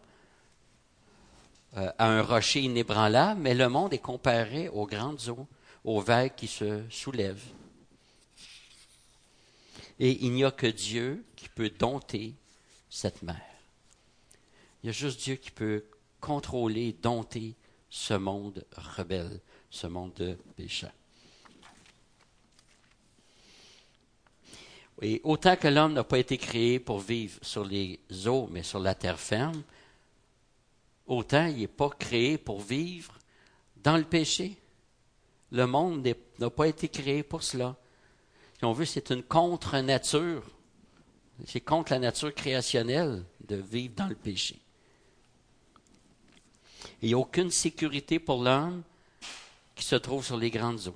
euh, 1.77 1.91
à 1.97 2.07
un 2.07 2.21
rocher 2.23 2.61
inébranlable, 2.61 3.41
mais 3.41 3.53
le 3.53 3.69
monde 3.69 3.93
est 3.93 3.99
comparé 3.99 4.69
aux 4.69 4.87
grandes 4.87 5.29
eaux, 5.29 5.47
aux 5.83 6.01
vagues 6.01 6.33
qui 6.35 6.47
se 6.47 6.81
soulèvent. 6.89 7.51
Et 9.99 10.25
il 10.25 10.31
n'y 10.31 10.43
a 10.43 10.51
que 10.51 10.67
Dieu 10.67 11.23
qui 11.35 11.49
peut 11.49 11.69
dompter 11.69 12.33
cette 12.89 13.21
mer. 13.21 13.41
Il 14.81 14.87
y 14.87 14.89
a 14.89 14.93
juste 14.93 15.21
Dieu 15.21 15.35
qui 15.35 15.51
peut 15.51 15.85
contrôler, 16.19 16.93
dompter 16.93 17.55
ce 17.89 18.13
monde 18.13 18.65
rebelle, 18.75 19.39
ce 19.69 19.87
monde 19.87 20.13
de 20.15 20.37
péché. 20.55 20.87
Et 25.01 25.21
autant 25.23 25.55
que 25.55 25.67
l'homme 25.67 25.93
n'a 25.93 26.03
pas 26.03 26.19
été 26.19 26.37
créé 26.37 26.79
pour 26.79 26.99
vivre 26.99 27.39
sur 27.41 27.63
les 27.63 27.99
eaux, 28.25 28.49
mais 28.51 28.63
sur 28.63 28.79
la 28.79 28.95
terre 28.95 29.19
ferme, 29.19 29.63
autant 31.09 31.47
il 31.47 31.57
n'est 31.57 31.67
pas 31.67 31.89
créé 31.89 32.37
pour 32.37 32.61
vivre 32.61 33.13
dans 33.83 33.97
le 33.97 34.03
péché. 34.03 34.55
Le 35.51 35.65
monde 35.65 36.07
n'a 36.37 36.49
pas 36.49 36.67
été 36.67 36.87
créé 36.87 37.23
pour 37.23 37.43
cela. 37.43 37.75
Si 38.57 38.63
on 38.63 38.71
veut, 38.71 38.85
c'est 38.85 39.09
une 39.09 39.23
contre-nature. 39.23 40.43
C'est 41.45 41.61
contre 41.61 41.93
la 41.93 41.99
nature 41.99 42.33
créationnelle 42.33 43.23
de 43.47 43.55
vivre 43.55 43.95
dans 43.95 44.07
le 44.07 44.15
péché. 44.15 44.59
Il 47.01 47.07
n'y 47.07 47.13
a 47.13 47.17
aucune 47.17 47.49
sécurité 47.49 48.19
pour 48.19 48.43
l'homme 48.43 48.83
qui 49.75 49.85
se 49.85 49.95
trouve 49.95 50.23
sur 50.23 50.37
les 50.37 50.51
grandes 50.51 50.87
eaux. 50.87 50.95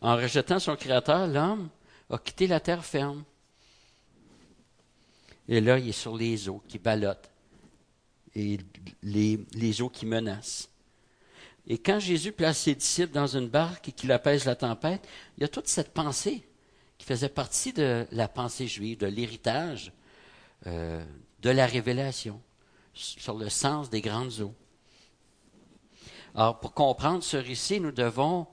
En 0.00 0.16
rejetant 0.16 0.58
son 0.58 0.74
Créateur, 0.74 1.28
l'homme 1.28 1.68
a 2.10 2.18
quitté 2.18 2.46
la 2.46 2.58
terre 2.58 2.84
ferme. 2.84 3.22
Et 5.48 5.60
là, 5.60 5.78
il 5.78 5.90
est 5.90 5.92
sur 5.92 6.16
les 6.16 6.48
eaux 6.48 6.62
qui 6.66 6.78
ballottent 6.78 7.31
et 8.34 8.58
les, 9.02 9.82
eaux 9.82 9.88
qui 9.88 10.06
menacent. 10.06 10.68
Et 11.66 11.78
quand 11.78 12.00
Jésus 12.00 12.32
place 12.32 12.58
ses 12.58 12.74
disciples 12.74 13.12
dans 13.12 13.26
une 13.26 13.48
barque 13.48 13.88
et 13.88 13.92
qu'il 13.92 14.10
apaise 14.10 14.44
la 14.44 14.56
tempête, 14.56 15.06
il 15.36 15.42
y 15.42 15.44
a 15.44 15.48
toute 15.48 15.68
cette 15.68 15.92
pensée 15.92 16.42
qui 16.98 17.06
faisait 17.06 17.28
partie 17.28 17.72
de 17.72 18.06
la 18.10 18.28
pensée 18.28 18.66
juive, 18.66 18.98
de 18.98 19.06
l'héritage, 19.06 19.92
euh, 20.66 21.04
de 21.40 21.50
la 21.50 21.66
révélation 21.66 22.40
sur 22.94 23.36
le 23.36 23.48
sens 23.48 23.90
des 23.90 24.00
grandes 24.00 24.40
eaux. 24.40 24.54
Alors, 26.34 26.60
pour 26.60 26.72
comprendre 26.72 27.22
ce 27.22 27.36
récit, 27.36 27.80
nous 27.80 27.92
devons 27.92 28.46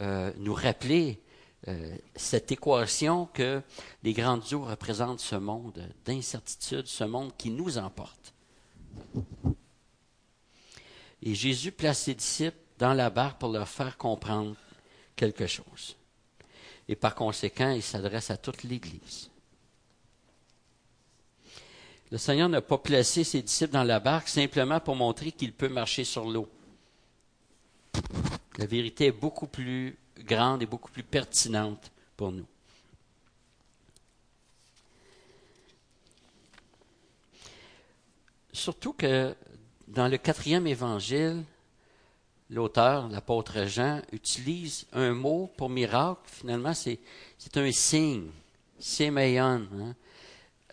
euh, 0.00 0.32
nous 0.38 0.54
rappeler 0.54 1.20
euh, 1.68 1.94
cette 2.16 2.50
équation 2.50 3.26
que 3.26 3.62
les 4.02 4.12
grandes 4.12 4.52
eaux 4.52 4.64
représentent 4.64 5.20
ce 5.20 5.36
monde 5.36 5.88
d'incertitude, 6.04 6.86
ce 6.86 7.04
monde 7.04 7.36
qui 7.36 7.50
nous 7.50 7.78
emporte. 7.78 8.32
Et 11.22 11.34
Jésus 11.34 11.72
place 11.72 12.00
ses 12.02 12.14
disciples 12.14 12.56
dans 12.78 12.94
la 12.94 13.10
barque 13.10 13.38
pour 13.38 13.50
leur 13.50 13.68
faire 13.68 13.96
comprendre 13.96 14.56
quelque 15.16 15.46
chose. 15.46 15.96
Et 16.88 16.96
par 16.96 17.14
conséquent, 17.14 17.70
il 17.70 17.82
s'adresse 17.82 18.30
à 18.30 18.36
toute 18.36 18.62
l'Église. 18.62 19.30
Le 22.10 22.18
Seigneur 22.18 22.48
n'a 22.48 22.60
pas 22.60 22.78
placé 22.78 23.22
ses 23.22 23.42
disciples 23.42 23.72
dans 23.72 23.84
la 23.84 24.00
barque 24.00 24.28
simplement 24.28 24.80
pour 24.80 24.96
montrer 24.96 25.30
qu'il 25.30 25.52
peut 25.52 25.68
marcher 25.68 26.04
sur 26.04 26.28
l'eau. 26.28 26.48
La 28.58 28.66
vérité 28.66 29.06
est 29.06 29.12
beaucoup 29.12 29.46
plus 29.46 29.96
grande 30.18 30.62
et 30.62 30.66
beaucoup 30.66 30.90
plus 30.90 31.04
pertinente 31.04 31.92
pour 32.16 32.32
nous. 32.32 32.46
Surtout 38.52 38.92
que 38.92 39.34
dans 39.88 40.08
le 40.08 40.18
quatrième 40.18 40.66
évangile, 40.66 41.42
l'auteur, 42.50 43.08
l'apôtre 43.08 43.66
Jean, 43.66 44.02
utilise 44.12 44.86
un 44.92 45.12
mot 45.12 45.50
pour 45.56 45.68
miracle. 45.70 46.20
Finalement, 46.24 46.74
c'est, 46.74 46.98
un 47.56 47.72
signe, 47.72 48.30
séméon, 48.78 49.68
hein, 49.72 49.94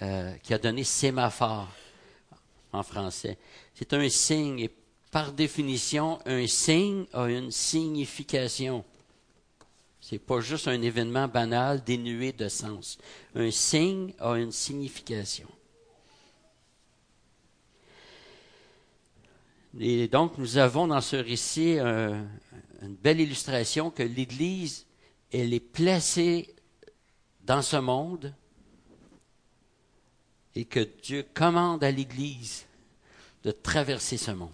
euh, 0.02 0.34
qui 0.44 0.54
a 0.54 0.58
donné 0.58 0.84
sémaphore 0.84 1.68
en 2.74 2.84
français. 2.84 3.38
C'est 3.74 3.94
un 3.94 4.10
signe, 4.10 4.60
et 4.60 4.72
par 5.12 5.32
définition, 5.32 6.20
un 6.26 6.46
signe 6.48 7.06
a 7.14 7.26
une 7.26 7.52
signification. 7.52 8.84
C'est 10.02 10.20
pas 10.20 10.40
juste 10.40 10.68
un 10.68 10.82
événement 10.82 11.28
banal 11.28 11.84
dénué 11.84 12.32
de 12.32 12.48
sens. 12.50 12.98
Un 13.36 13.52
signe 13.52 14.14
a 14.20 14.34
une 14.34 14.52
signification. 14.52 15.48
Et 19.80 20.08
donc, 20.08 20.38
nous 20.38 20.58
avons 20.58 20.88
dans 20.88 21.02
ce 21.02 21.16
récit 21.16 21.78
une 21.80 22.96
belle 23.02 23.20
illustration 23.20 23.92
que 23.92 24.04
l'Église, 24.04 24.86
elle 25.32 25.54
est 25.54 25.60
placée 25.60 26.56
dans 27.42 27.62
ce 27.62 27.78
monde 27.78 28.34
et 30.56 30.66
que 30.66 30.88
Dieu 31.04 31.26
commande 31.34 31.84
à 31.84 31.92
l'Église 31.92 32.66
de 33.44 33.52
traverser 33.52 34.18
ce 34.18 34.32
monde. 34.32 34.50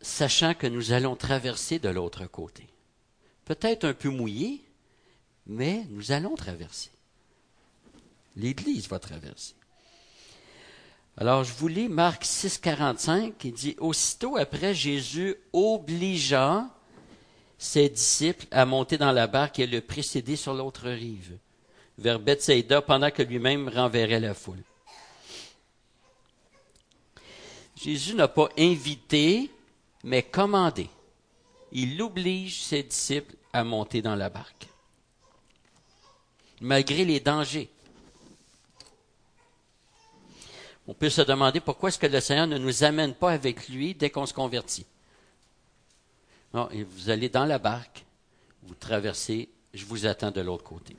Sachant 0.00 0.54
que 0.54 0.66
nous 0.66 0.92
allons 0.92 1.16
traverser 1.16 1.78
de 1.78 1.88
l'autre 1.88 2.26
côté. 2.26 2.68
Peut-être 3.46 3.84
un 3.84 3.94
peu 3.94 4.10
mouillé, 4.10 4.62
mais 5.46 5.86
nous 5.88 6.12
allons 6.12 6.34
traverser. 6.34 6.90
L'Église 8.36 8.88
va 8.88 8.98
traverser. 8.98 9.54
Alors, 11.16 11.44
je 11.44 11.52
vous 11.52 11.68
lis 11.68 11.88
Marc 11.88 12.24
6, 12.24 12.58
45, 12.58 13.38
qui 13.38 13.52
dit 13.52 13.76
Aussitôt 13.78 14.36
après, 14.36 14.74
Jésus 14.74 15.36
obligea 15.52 16.68
ses 17.56 17.88
disciples 17.88 18.46
à 18.50 18.66
monter 18.66 18.98
dans 18.98 19.12
la 19.12 19.28
barque 19.28 19.60
et 19.60 19.66
le 19.66 19.80
précéder 19.80 20.34
sur 20.34 20.54
l'autre 20.54 20.90
rive, 20.90 21.38
vers 21.98 22.18
Bethsaida, 22.18 22.82
pendant 22.82 23.12
que 23.12 23.22
lui-même 23.22 23.68
renverrait 23.68 24.18
la 24.18 24.34
foule. 24.34 24.62
Jésus 27.76 28.14
n'a 28.14 28.28
pas 28.28 28.48
invité, 28.58 29.50
mais 30.02 30.22
commandé. 30.22 30.88
Il 31.70 32.00
oblige 32.02 32.62
ses 32.62 32.82
disciples 32.82 33.36
à 33.52 33.62
monter 33.62 34.02
dans 34.02 34.16
la 34.16 34.30
barque. 34.30 34.66
Malgré 36.60 37.04
les 37.04 37.20
dangers. 37.20 37.70
On 40.86 40.94
peut 40.94 41.08
se 41.08 41.22
demander 41.22 41.60
pourquoi 41.60 41.88
est-ce 41.88 41.98
que 41.98 42.06
le 42.06 42.20
Seigneur 42.20 42.46
ne 42.46 42.58
nous 42.58 42.84
amène 42.84 43.14
pas 43.14 43.32
avec 43.32 43.68
lui 43.68 43.94
dès 43.94 44.10
qu'on 44.10 44.26
se 44.26 44.34
convertit. 44.34 44.86
Vous 46.52 47.10
allez 47.10 47.28
dans 47.28 47.46
la 47.46 47.58
barque, 47.58 48.04
vous 48.62 48.74
traversez, 48.74 49.48
je 49.72 49.84
vous 49.86 50.06
attends 50.06 50.30
de 50.30 50.40
l'autre 50.40 50.62
côté. 50.62 50.94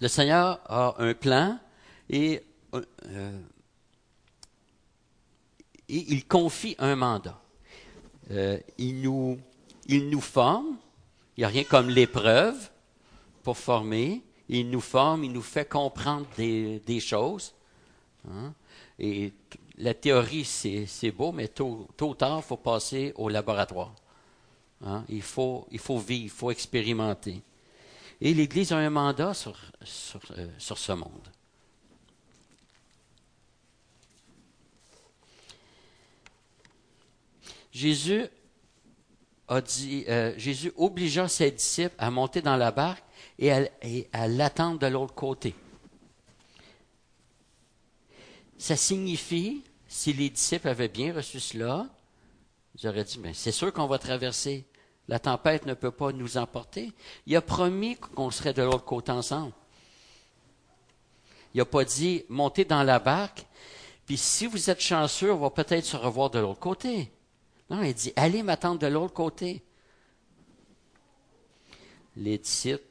Le 0.00 0.08
Seigneur 0.08 0.60
a 0.66 0.96
un 0.98 1.14
plan 1.14 1.58
et, 2.10 2.42
euh, 2.74 3.40
et 5.88 6.12
il 6.12 6.26
confie 6.26 6.76
un 6.78 6.94
mandat. 6.96 7.40
Euh, 8.30 8.58
il, 8.76 9.00
nous, 9.00 9.38
il 9.86 10.10
nous 10.10 10.20
forme, 10.20 10.76
il 11.36 11.40
n'y 11.40 11.44
a 11.44 11.48
rien 11.48 11.64
comme 11.64 11.88
l'épreuve 11.88 12.70
pour 13.42 13.56
former, 13.56 14.22
il 14.48 14.68
nous 14.68 14.80
forme, 14.80 15.24
il 15.24 15.32
nous 15.32 15.42
fait 15.42 15.66
comprendre 15.66 16.26
des 16.36 17.00
choses. 17.00 17.54
Hein? 18.26 18.54
Et 18.98 19.32
la 19.78 19.94
théorie, 19.94 20.44
c'est 20.44 21.10
beau, 21.10 21.32
mais 21.32 21.48
tôt, 21.48 21.88
ou 22.00 22.14
tard, 22.14 22.38
il 22.38 22.46
faut 22.46 22.56
passer 22.56 23.12
au 23.16 23.28
laboratoire. 23.28 23.94
Hein? 24.84 25.04
Il, 25.08 25.22
faut, 25.22 25.66
vivre, 25.70 26.10
il 26.10 26.30
faut 26.30 26.50
expérimenter. 26.50 27.42
Et 28.20 28.34
l'Église 28.34 28.72
a 28.72 28.78
un 28.78 28.90
mandat 28.90 29.34
sur, 29.34 29.56
euh, 30.36 30.48
ce 30.58 30.92
monde. 30.92 31.28
Jésus 37.70 38.26
a 39.46 39.60
dit, 39.60 40.04
euh, 40.08 40.34
Jésus 40.36 40.72
obligea 40.76 41.28
ses 41.28 41.50
disciples 41.52 41.94
à 41.98 42.10
monter 42.10 42.42
dans 42.42 42.56
la 42.56 42.72
barque 42.72 43.04
et 43.38 43.52
à, 43.52 44.28
l'attendre 44.28 44.80
de 44.80 44.86
l'autre 44.88 45.14
côté. 45.14 45.54
Ça 48.58 48.76
signifie, 48.76 49.62
si 49.86 50.12
les 50.12 50.30
disciples 50.30 50.68
avaient 50.68 50.88
bien 50.88 51.14
reçu 51.14 51.40
cela, 51.40 51.86
ils 52.74 52.88
auraient 52.88 53.04
dit, 53.04 53.18
mais 53.18 53.32
c'est 53.34 53.52
sûr 53.52 53.72
qu'on 53.72 53.86
va 53.86 53.98
traverser. 53.98 54.66
La 55.08 55.18
tempête 55.18 55.64
ne 55.64 55.74
peut 55.74 55.90
pas 55.90 56.12
nous 56.12 56.36
emporter. 56.36 56.92
Il 57.26 57.34
a 57.36 57.40
promis 57.40 57.96
qu'on 57.96 58.30
serait 58.30 58.52
de 58.52 58.62
l'autre 58.62 58.84
côté 58.84 59.10
ensemble. 59.10 59.52
Il 61.54 61.58
n'a 61.58 61.64
pas 61.64 61.84
dit, 61.84 62.24
montez 62.28 62.64
dans 62.64 62.82
la 62.82 62.98
barque, 62.98 63.46
puis 64.04 64.16
si 64.16 64.46
vous 64.46 64.70
êtes 64.70 64.80
chanceux, 64.80 65.32
on 65.32 65.38
va 65.38 65.50
peut-être 65.50 65.84
se 65.84 65.96
revoir 65.96 66.30
de 66.30 66.38
l'autre 66.38 66.60
côté. 66.60 67.10
Non, 67.70 67.82
il 67.82 67.94
dit, 67.94 68.12
allez 68.16 68.42
m'attendre 68.42 68.78
de 68.78 68.86
l'autre 68.86 69.14
côté. 69.14 69.62
Les 72.16 72.38
disciples 72.38 72.84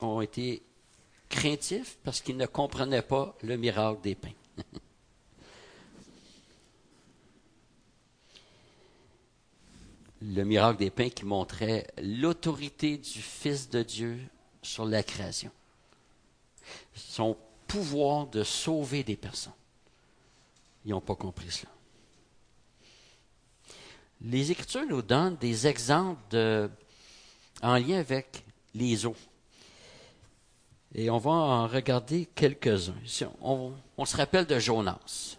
ont 0.00 0.20
été 0.20 0.62
craintifs 1.28 1.98
parce 2.04 2.20
qu'ils 2.20 2.36
ne 2.36 2.46
comprenaient 2.46 3.02
pas 3.02 3.36
le 3.42 3.56
miracle 3.56 4.00
des 4.02 4.14
pains. 4.14 4.30
le 10.26 10.44
miracle 10.44 10.78
des 10.78 10.90
pains 10.90 11.10
qui 11.10 11.24
montrait 11.24 11.86
l'autorité 12.02 12.96
du 12.96 13.20
Fils 13.20 13.68
de 13.68 13.82
Dieu 13.82 14.18
sur 14.62 14.84
la 14.84 15.02
création. 15.02 15.50
Son 16.94 17.36
pouvoir 17.66 18.26
de 18.26 18.42
sauver 18.42 19.02
des 19.02 19.16
personnes. 19.16 19.52
Ils 20.84 20.90
n'ont 20.90 21.00
pas 21.00 21.14
compris 21.14 21.50
cela 21.50 21.74
les 24.24 24.50
Écritures 24.50 24.86
nous 24.86 25.02
donnent 25.02 25.36
des 25.36 25.66
exemples 25.66 26.36
en 27.62 27.76
lien 27.76 27.98
avec 27.98 28.44
les 28.74 29.06
eaux. 29.06 29.16
Et 30.94 31.10
on 31.10 31.18
va 31.18 31.30
en 31.30 31.66
regarder 31.66 32.28
quelques-uns. 32.34 32.94
On, 33.42 33.72
on, 33.96 34.04
se 34.04 34.16
rappelle 34.16 34.46
de 34.46 34.58
Jonas, 34.58 35.36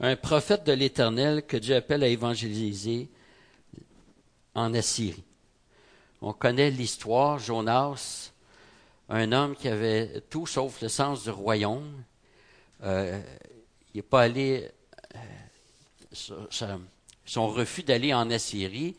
un 0.00 0.16
prophète 0.16 0.64
de 0.64 0.72
l'Éternel 0.72 1.42
que 1.46 1.56
Dieu 1.56 1.74
appelle 1.74 2.04
à 2.04 2.08
évangéliser 2.08 3.08
en 4.56 4.74
Assyrie. 4.74 5.22
On 6.20 6.32
connaît 6.32 6.70
l'histoire, 6.70 7.38
Jonas, 7.38 8.32
un 9.08 9.30
homme 9.30 9.54
qui 9.54 9.68
avait 9.68 10.22
tout 10.22 10.46
sauf 10.46 10.80
le 10.80 10.88
sens 10.88 11.24
du 11.24 11.30
royaume. 11.30 12.02
Euh, 12.82 13.22
il 13.94 13.98
n'est 13.98 14.02
pas 14.02 14.22
allé 14.22 14.68
euh, 15.14 16.78
son 17.24 17.48
refus 17.48 17.82
d'aller 17.82 18.12
en 18.12 18.30
Assyrie, 18.30 18.96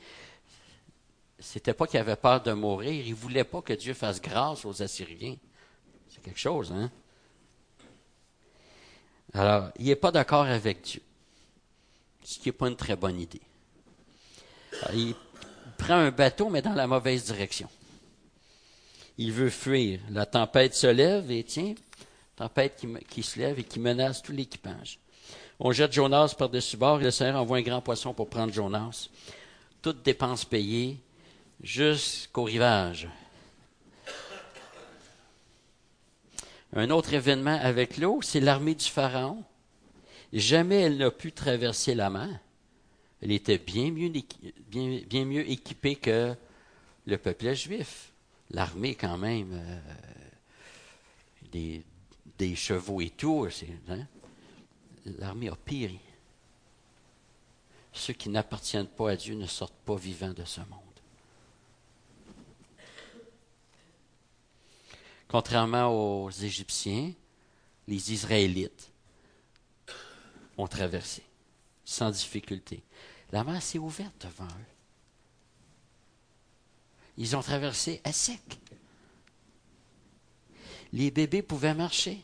c'était 1.39 1.74
pas 1.74 1.88
qu'il 1.88 2.00
avait 2.00 2.15
peur 2.15 2.41
de 2.41 2.52
mourir, 2.54 3.06
il 3.06 3.13
voulait 3.13 3.43
pas 3.43 3.62
que 3.62 3.74
Dieu 3.74 3.93
fasse 3.93 4.22
grâce 4.22 4.65
aux 4.65 4.82
Assyriens. 4.82 5.36
C'est 6.10 6.22
quelque 6.22 6.39
chose, 6.39 6.72
hein? 6.72 6.91
Alors, 9.34 9.70
il 9.78 9.86
n'est 9.86 9.96
pas 9.96 10.12
d'accord 10.12 10.46
avec 10.46 10.82
Dieu, 10.82 11.02
ce 12.24 12.39
qui 12.39 12.48
n'est 12.48 12.54
pas 12.54 12.70
une 12.70 12.76
très 12.76 12.96
bonne 12.96 13.20
idée. 13.20 13.41
Prend 15.88 15.95
un 15.95 16.12
bateau, 16.12 16.50
mais 16.50 16.62
dans 16.62 16.73
la 16.73 16.86
mauvaise 16.86 17.23
direction. 17.23 17.69
Il 19.17 19.32
veut 19.32 19.50
fuir. 19.50 20.02
La 20.10 20.26
tempête 20.26 20.76
se 20.76 20.88
lève 20.88 21.32
et 21.32 21.45
tiens, 21.45 21.76
tempête 22.36 22.86
qui, 23.10 23.23
se 23.23 23.39
lève 23.39 23.58
et 23.58 23.63
qui 23.63 23.80
menace 23.80 24.21
tout 24.21 24.34
l'équipage. 24.34 25.00
On 25.60 25.71
jette 25.71 25.93
Jonas 25.93 26.36
par-dessus 26.38 26.76
bord 26.76 27.00
et 27.00 27.06
le 27.06 27.12
Seigneur 27.12 27.41
envoie 27.41 27.58
un 27.58 27.62
grand 27.62 27.80
poisson 27.80 28.13
pour 28.13 28.30
prendre 28.30 28.54
Jonas. 28.54 29.08
Toutes 29.82 30.04
dépenses 30.04 30.43
payées 30.43 30.97
jusqu'au 31.63 32.43
rivage. 32.43 33.08
Un 36.76 36.89
autre 36.89 37.13
événement 37.13 37.58
avec 37.62 37.97
l'eau, 37.97 38.19
c'est 38.21 38.41
l'armée 38.41 38.76
du 38.76 38.86
Pharaon. 38.86 39.41
Jamais 40.34 40.82
elle 40.82 40.97
n'a 40.97 41.12
pu 41.12 41.32
traverser 41.32 41.95
la 41.95 42.10
mer. 42.10 42.39
Elle 43.22 43.32
était 43.32 43.58
bien 43.58 43.92
mieux, 43.92 44.10
bien, 44.10 45.96
que 45.96 46.36
le 47.06 47.18
peuple 47.18 47.54
juif. 47.54 48.12
L'armée, 48.52 48.96
quand 48.96 49.18
même, 49.18 49.52
euh, 49.54 49.80
des, 52.38 52.56
chevaux 52.56 53.02
et 53.02 53.10
tout. 53.10 53.48
Hein? 53.90 54.08
l'armée 55.18 55.50
a 55.50 55.56
péri. 55.56 56.00
Ceux 57.92 58.14
qui 58.14 58.30
n'appartiennent 58.30 58.88
pas 58.88 59.12
à 59.12 59.16
Dieu 59.16 59.36
ne 59.36 59.48
sortent 59.48 59.74
pas 59.86 59.96
vivants 59.96 60.34
de 60.34 60.46
ce 60.46 60.62
monde. 60.62 60.80
Contrairement 65.28 65.90
aux 65.90 66.30
Égyptiens, 66.30 67.12
les 67.88 68.14
Israélites 68.14 68.92
ont 70.58 70.68
traversé 70.68 71.24
sans 71.84 72.12
difficulté. 72.12 72.82
La 73.32 73.44
mer 73.44 73.62
s'est 73.62 73.78
ouverte 73.78 74.26
devant 74.26 74.46
eux. 74.46 74.74
Ils 77.18 77.36
ont 77.36 77.42
traversé 77.42 78.00
à 78.04 78.13
sec. 78.13 78.60
Les 80.94 81.12
bébés 81.12 81.42
pouvaient 81.42 81.74
marcher 81.74 82.22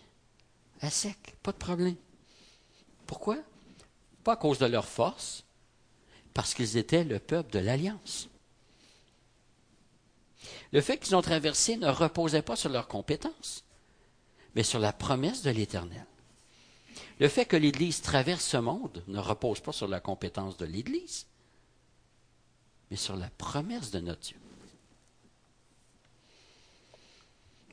à 0.82 0.90
sec, 0.90 1.36
pas 1.44 1.52
de 1.52 1.58
problème. 1.58 1.96
Pourquoi? 3.06 3.38
Pas 4.24 4.34
à 4.34 4.38
cause 4.38 4.60
de 4.60 4.66
leur 4.66 4.86
force, 4.86 5.44
parce 6.34 6.54
qu'ils 6.54 6.78
étaient 6.78 7.04
le 7.04 7.20
peuple 7.20 7.52
de 7.52 7.60
l'Alliance. 7.60 8.30
Le 10.72 10.82
fait 10.82 10.98
qu'ils 10.98 11.16
ont 11.16 11.22
traversé 11.22 11.78
ne 11.78 11.90
reposait 11.90 12.42
pas 12.42 12.56
sur 12.56 12.70
leurs 12.70 12.88
compétences, 12.88 13.64
mais 14.56 14.64
sur 14.64 14.80
la 14.80 14.94
promesse 14.94 15.42
de 15.42 15.52
l'Éternel. 15.52 16.06
Le 17.20 17.28
fait 17.28 17.46
que 17.46 17.56
l'Église 17.56 18.02
traverse 18.02 18.46
ce 18.46 18.58
monde 18.58 19.04
ne 19.08 19.20
repose 19.20 19.60
pas 19.60 19.72
sur 19.72 19.88
la 19.88 20.00
compétence 20.00 20.58
de 20.58 20.66
l'Église, 20.66 21.26
mais 22.92 22.98
sur 22.98 23.16
la 23.16 23.30
promesse 23.38 23.92
de 23.92 24.00
notre 24.00 24.22
Dieu. 24.22 24.38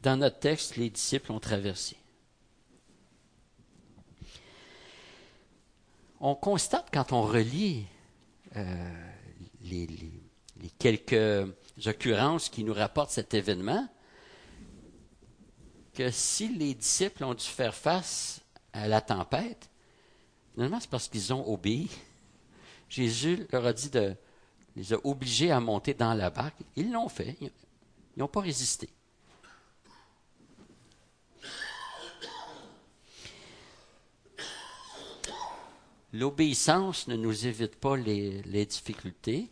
Dans 0.03 0.17
notre 0.17 0.39
texte, 0.39 0.77
les 0.77 0.91
disciples 0.91 1.33
ont 1.33 1.41
traversé. 1.41 1.97
on 6.21 6.35
constate 6.35 6.89
quand 6.93 7.13
on 7.13 7.23
relit 7.23 7.87
euh, 8.57 9.11
les, 9.63 9.89
quelques 10.79 11.49
occurrences 11.87 12.51
qui 12.51 12.63
nous 12.63 12.75
rapportent 12.75 13.11
cet 13.11 13.33
événement, 13.33 13.89
que 15.95 16.11
si 16.11 16.49
les 16.49 16.75
disciples 16.75 17.25
ont 17.25 17.35
dû 17.35 17.45
faire 17.45 17.75
face 17.75 18.43
à 18.73 18.89
la 18.89 19.01
tempête, 19.01 19.71
finalement 20.55 20.81
c'est 20.81 20.91
parce 20.91 21.09
qu'ils 21.09 21.33
ont 21.33 21.47
obéi. 21.53 21.91
Jésus 22.89 23.47
leur 23.53 23.67
a 23.67 23.73
dit 23.73 23.91
de 23.91 24.17
les 24.77 24.93
a 24.93 24.99
obligés 25.05 25.51
à 25.51 25.61
monter 25.61 25.95
dans 25.95 26.15
la 26.15 26.31
barque. 26.31 26.63
Ils 26.77 26.91
l'ont 26.93 27.09
fait. 27.09 27.37
Ils 27.41 27.51
n'ont 28.17 28.29
pas 28.29 28.41
résisté. 28.41 28.89
L'obéissance 36.13 37.07
ne 37.07 37.15
nous 37.15 37.47
évite 37.47 37.77
pas 37.77 37.97
les, 37.97 38.67
difficultés, 38.67 39.49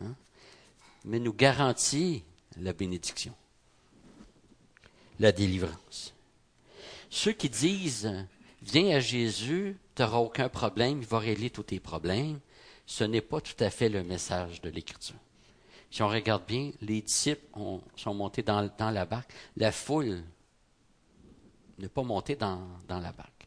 hein, 0.00 0.14
mais 1.04 1.18
nous 1.18 1.32
garantit 1.32 2.22
la 2.58 2.72
bénédiction, 2.72 3.34
la 5.18 5.32
délivrance. 5.32 6.11
Ceux 7.14 7.32
qui 7.32 7.50
disent 7.50 8.10
Viens 8.62 8.96
à 8.96 8.98
Jésus, 8.98 9.76
tu 9.94 10.00
n'auras 10.02 10.16
aucun 10.16 10.48
problème, 10.48 11.02
il 11.02 11.06
va 11.06 11.18
régler 11.18 11.50
tous 11.50 11.64
tes 11.64 11.78
problèmes, 11.78 12.40
ce 12.86 13.04
n'est 13.04 13.20
pas 13.20 13.42
tout 13.42 13.62
à 13.62 13.68
fait 13.68 13.90
le 13.90 14.02
message 14.02 14.62
de 14.62 14.70
l'Écriture. 14.70 15.16
Si 15.90 16.02
on 16.02 16.08
regarde 16.08 16.46
bien, 16.46 16.72
les 16.80 17.02
disciples 17.02 17.44
sont 17.96 18.14
montés 18.14 18.42
dans, 18.42 18.70
la 18.90 19.04
barque. 19.04 19.30
La 19.58 19.72
foule 19.72 20.22
n'est 21.78 21.90
pas 21.90 22.02
montée 22.02 22.34
dans 22.34 22.80
la 22.88 23.12
barque. 23.12 23.46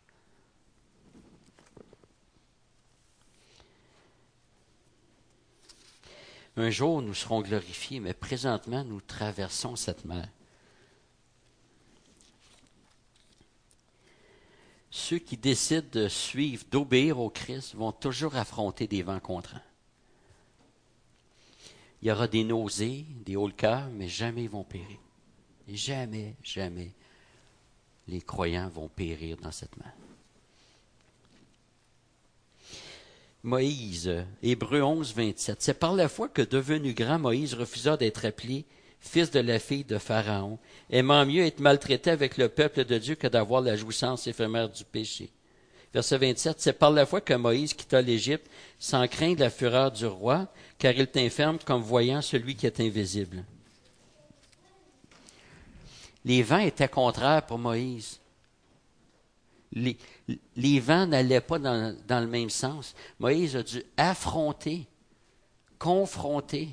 Un 6.55 6.69
jour, 6.69 7.01
nous 7.01 7.15
serons 7.15 7.41
glorifiés, 7.41 7.99
mais 7.99 8.13
présentement, 8.13 8.83
nous 8.83 9.01
traversons 9.01 9.75
cette 9.75 10.05
mer. 10.05 10.29
Ceux 14.97 15.19
qui 15.19 15.35
décident 15.35 15.85
de 15.91 16.07
suivre, 16.07 16.63
d'obéir 16.71 17.19
au 17.19 17.29
Christ, 17.29 17.75
vont 17.75 17.91
toujours 17.91 18.37
affronter 18.37 18.87
des 18.87 19.03
vents 19.03 19.19
contraints. 19.19 19.61
Il 22.01 22.07
y 22.07 22.11
aura 22.11 22.29
des 22.29 22.45
nausées, 22.45 23.05
des 23.25 23.35
hauts 23.35 23.49
le 23.49 23.89
mais 23.91 24.07
jamais 24.07 24.45
ils 24.45 24.49
vont 24.49 24.63
périr. 24.63 24.97
jamais, 25.67 26.35
jamais 26.41 26.93
les 28.07 28.21
croyants 28.21 28.69
vont 28.69 28.87
périr 28.87 29.35
dans 29.35 29.51
cette 29.51 29.75
mer. 29.75 29.91
Moïse, 33.43 34.25
Hébreu 34.41 34.81
11, 34.81 35.13
27. 35.13 35.61
C'est 35.61 35.73
par 35.73 35.93
la 35.93 36.07
foi 36.07 36.29
que, 36.29 36.41
devenu 36.41 36.93
grand, 36.93 37.19
Moïse 37.19 37.53
refusa 37.53 37.97
d'être 37.97 38.23
appelé 38.23 38.63
fils 39.07 39.31
de 39.31 39.39
la 39.39 39.59
fille 39.59 39.83
de 39.83 39.97
Pharaon, 39.97 40.59
aimant 40.89 41.25
mieux 41.25 41.45
être 41.45 41.59
maltraité 41.59 42.11
avec 42.11 42.37
le 42.37 42.49
peuple 42.49 42.85
de 42.85 42.97
Dieu 42.97 43.15
que 43.15 43.27
d'avoir 43.27 43.61
la 43.61 43.75
jouissance 43.75 44.27
éphémère 44.27 44.69
du 44.69 44.83
péché. 44.83 45.31
Verset 45.93 46.17
27. 46.17 46.59
C'est 46.59 46.73
par 46.73 46.91
la 46.91 47.05
foi 47.05 47.21
que 47.21 47.33
Moïse 47.33 47.73
quitta 47.73 48.01
l'Égypte 48.01 48.49
sans 48.79 49.07
craindre 49.07 49.39
la 49.39 49.49
fureur 49.49 49.91
du 49.91 50.05
roi, 50.05 50.47
car 50.77 50.93
il 50.93 51.07
tint 51.07 51.29
ferme 51.29 51.57
comme 51.65 51.81
voyant 51.81 52.21
celui 52.21 52.55
qui 52.55 52.65
est 52.65 52.79
invisible. 52.81 53.45
Les 56.25 56.43
vents 56.43 56.57
étaient 56.57 56.89
contraires 56.89 57.45
pour 57.45 57.59
Moïse 57.59 58.19
les, 59.75 60.79
vents 60.79 61.05
n'allaient 61.05 61.41
pas 61.41 61.59
dans, 61.59 61.95
le 62.09 62.27
même 62.27 62.49
sens. 62.49 62.95
Moïse 63.19 63.55
a 63.55 63.63
dû 63.63 63.83
affronter, 63.97 64.87
confronter 65.77 66.69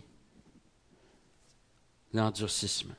l'endurcissement. 2.12 2.94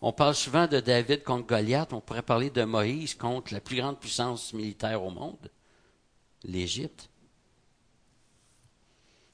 On 0.00 0.12
parle 0.12 0.34
souvent 0.34 0.66
de 0.66 0.80
David 0.80 1.22
contre 1.22 1.46
Goliath, 1.46 1.92
on 1.92 2.00
pourrait 2.00 2.22
parler 2.22 2.50
de 2.50 2.64
Moïse 2.64 3.14
contre 3.14 3.52
la 3.52 3.60
plus 3.60 3.76
grande 3.76 3.98
puissance 3.98 4.52
militaire 4.54 5.02
au 5.02 5.10
monde, 5.10 5.50
l'Égypte. 6.44 7.10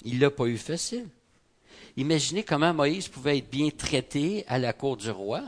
Il 0.05 0.19
l'a 0.19 0.31
pas 0.31 0.47
eu 0.47 0.59
facile. 0.59 1.09
Imaginez 1.97 2.43
comment 2.43 2.75
Moïse 2.75 3.09
pouvait 3.09 3.39
être 3.39 3.51
bien 3.51 3.71
traité 3.71 4.45
à 4.49 4.59
la 4.59 4.73
cour 4.73 4.97
du 4.97 5.11
roi. 5.11 5.43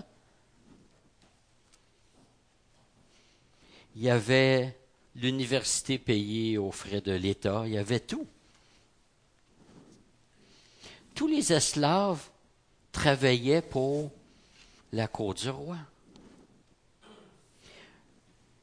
il 3.98 4.04
y 4.04 4.10
avait 4.10 4.78
l'université 5.16 5.98
payée 5.98 6.56
aux 6.56 6.70
frais 6.70 7.00
de 7.00 7.10
l'État, 7.10 7.64
il 7.66 7.72
y 7.72 7.78
avait 7.78 7.98
tout. 7.98 8.28
Tous 11.16 11.26
les 11.26 11.52
esclaves 11.52 12.30
travaillaient 12.98 13.62
pour 13.62 14.10
la 14.92 15.06
cour 15.06 15.32
du 15.32 15.48
roi. 15.48 15.78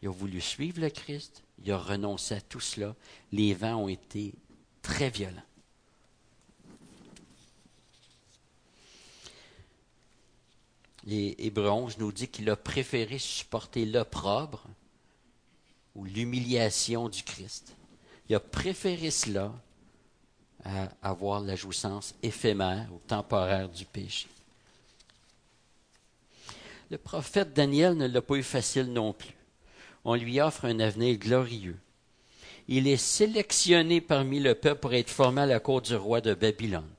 Il 0.02 0.10
a 0.10 0.12
voulu 0.12 0.41
suivre 0.41 0.82
le 0.82 0.89
Christ, 0.89 1.41
il 1.63 1.71
a 1.71 1.78
renoncé 1.78 2.36
à 2.36 2.41
tout 2.41 2.60
cela. 2.60 2.95
Les 3.32 3.54
vents 3.54 3.84
ont 3.84 3.88
été 3.88 4.34
très 4.82 5.10
violents. 5.10 5.41
Les 11.06 11.36
Hébreux 11.38 11.69
11 11.69 11.98
nous 12.00 12.12
dit 12.12 12.28
qu'il 12.28 12.50
a 12.50 12.58
préféré 12.58 13.17
supporter 13.19 13.86
l'opprobre 13.86 14.65
ou 15.95 16.04
l'humiliation 16.04 17.08
du 17.08 17.24
Christ. 17.24 17.74
Il 18.28 18.36
a 18.36 18.41
préféré 18.41 19.12
cela 19.12 19.54
à 20.65 20.89
avoir 21.04 21.41
la 21.41 21.56
jouissance 21.56 22.15
éphémère 22.23 22.88
ou 22.91 22.99
temporaire 23.08 23.69
du 23.69 23.86
péché. 23.86 24.28
Le 26.89 26.97
prophète 26.97 27.54
Daniel 27.54 27.95
ne 27.95 28.08
l'a 28.08 28.21
pas 28.21 28.36
eu 28.36 28.43
facile 28.43 28.91
non 28.91 29.13
plus. 29.13 29.36
On 30.04 30.15
lui 30.15 30.41
offre 30.41 30.65
un 30.65 30.80
avenir 30.80 31.17
glorieux. 31.17 31.78
Il 32.67 32.88
est 32.88 32.97
sélectionné 32.97 34.01
parmi 34.01 34.39
le 34.39 34.56
peuple 34.56 34.82
pour 34.82 34.93
être 34.93 35.10
formé 35.10 35.41
à 35.41 35.45
la 35.45 35.60
cour 35.60 35.82
du 35.82 35.95
roi 35.95 36.21
de 36.21 36.34
Babylone. 36.34 36.89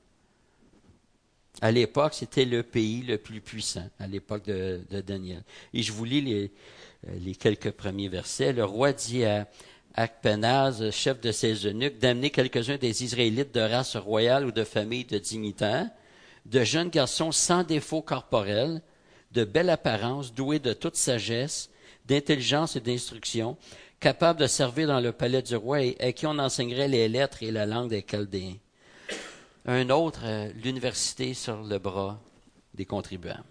À 1.59 1.71
l'époque, 1.71 2.13
c'était 2.13 2.45
le 2.45 2.63
pays 2.63 3.01
le 3.01 3.17
plus 3.17 3.41
puissant, 3.41 3.89
à 3.99 4.07
l'époque 4.07 4.45
de, 4.45 4.79
Daniel. 5.01 5.43
Et 5.73 5.81
je 5.81 5.91
vous 5.91 6.05
lis 6.05 6.21
les, 6.21 6.51
euh, 7.07 7.17
les 7.19 7.35
quelques 7.35 7.71
premiers 7.71 8.09
versets. 8.09 8.53
Le 8.53 8.63
roi 8.63 8.93
dit 8.93 9.25
à 9.25 9.47
Akpenaz, 9.97 10.91
chef 10.91 11.19
de 11.19 11.31
ses 11.31 11.65
eunuques, 11.65 11.97
d'amener 11.97 12.29
quelques-uns 12.29 12.77
des 12.77 13.03
Israélites 13.03 13.53
de 13.53 13.61
race 13.61 13.95
royale 13.95 14.45
ou 14.45 14.51
de 14.51 14.63
famille 14.63 15.05
de 15.05 15.17
dignitaires, 15.17 15.89
de 16.45 16.63
jeunes 16.63 16.89
garçons 16.89 17.31
sans 17.31 17.63
défaut 17.63 18.03
corporel, 18.03 18.83
de 19.31 19.43
belle 19.43 19.71
apparence, 19.71 20.33
doués 20.33 20.59
de 20.59 20.73
toute 20.73 20.95
sagesse, 20.95 21.71
d'intelligence 22.05 22.75
et 22.75 22.79
d'instruction, 22.79 23.57
capables 23.99 24.39
de 24.39 24.47
servir 24.47 24.87
dans 24.87 24.99
le 24.99 25.11
palais 25.11 25.41
du 25.41 25.55
roi 25.55 25.81
et 25.81 25.97
à 25.99 26.11
qui 26.11 26.27
on 26.27 26.37
enseignerait 26.37 26.87
les 26.87 27.09
lettres 27.09 27.41
et 27.41 27.51
la 27.51 27.65
langue 27.65 27.89
des 27.89 28.03
Chaldéens. 28.03 28.57
Un 29.65 29.89
autre, 29.89 30.21
euh, 30.23 30.49
l'université 30.63 31.33
sur 31.33 31.63
le 31.63 31.79
bras 31.79 32.21
des 32.75 32.85
contribuables 32.85 33.43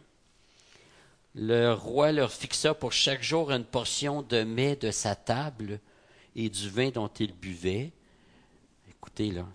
le 1.36 1.74
roi 1.74 2.12
leur 2.12 2.32
fixa 2.32 2.72
pour 2.72 2.92
chaque 2.92 3.22
jour 3.22 3.50
une 3.50 3.64
portion 3.64 4.22
de 4.22 4.42
mets 4.42 4.74
de 4.74 4.90
sa 4.90 5.14
table 5.14 5.80
et 6.36 6.50
du 6.50 6.68
vin 6.68 6.90
dont 6.90 7.08
ils 7.08 7.32
buvaient. 7.32 7.90
Écoutez, 8.88 9.30
là, 9.30 9.46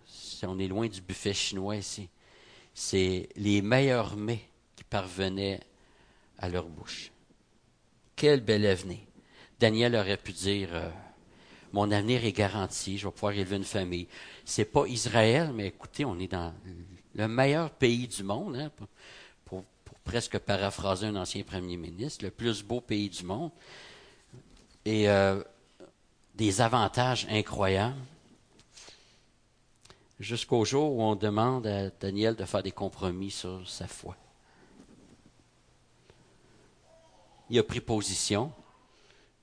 on 0.43 0.59
est 0.59 0.67
loin 0.67 0.87
du 0.87 0.99
buffet 0.99 1.33
chinois 1.33 1.77
ici. 1.77 2.09
C'est 2.73 3.29
les 3.35 3.61
meilleurs 3.61 4.15
mets 4.17 4.41
qui 4.75 4.83
parvenaient 4.83 5.59
à 6.39 6.49
leur 6.49 6.65
bouche. 6.65 7.11
Quel 8.15 8.41
bel 8.41 8.65
avenir. 8.65 8.97
Daniel 9.59 9.95
aurait 9.95 10.17
pu 10.17 10.31
dire 10.31 10.69
euh, 10.73 10.89
Mon 11.71 11.91
avenir 11.91 12.25
est 12.25 12.31
garanti, 12.31 12.97
je 12.97 13.07
vais 13.07 13.13
pouvoir 13.13 13.33
élever 13.33 13.57
une 13.57 13.63
famille. 13.63 14.07
C'est 14.43 14.65
pas 14.65 14.87
Israël, 14.87 15.51
mais 15.53 15.67
écoutez, 15.67 16.03
on 16.03 16.17
est 16.19 16.31
dans 16.31 16.51
le 17.13 17.27
meilleur 17.27 17.69
pays 17.69 18.07
du 18.07 18.23
monde. 18.23 18.55
Hein, 18.55 18.71
presque 20.03 20.39
paraphraser 20.39 21.05
un 21.05 21.15
ancien 21.15 21.43
premier 21.43 21.77
ministre, 21.77 22.25
le 22.25 22.31
plus 22.31 22.63
beau 22.63 22.81
pays 22.81 23.09
du 23.09 23.23
monde, 23.23 23.51
et 24.83 25.07
euh, 25.07 25.43
des 26.41 26.59
avantages 26.59 27.27
incroyables, 27.29 28.01
jusqu'au 30.19 30.65
jour 30.65 30.91
où 30.91 31.03
on 31.03 31.15
demande 31.15 31.67
à 31.67 31.91
Daniel 31.91 32.35
de 32.35 32.45
faire 32.45 32.63
des 32.63 32.71
compromis 32.71 33.29
sur 33.29 33.69
sa 33.69 33.85
foi. 33.85 34.17
Il 37.51 37.59
a 37.59 37.63
pris 37.63 37.79
position, 37.79 38.51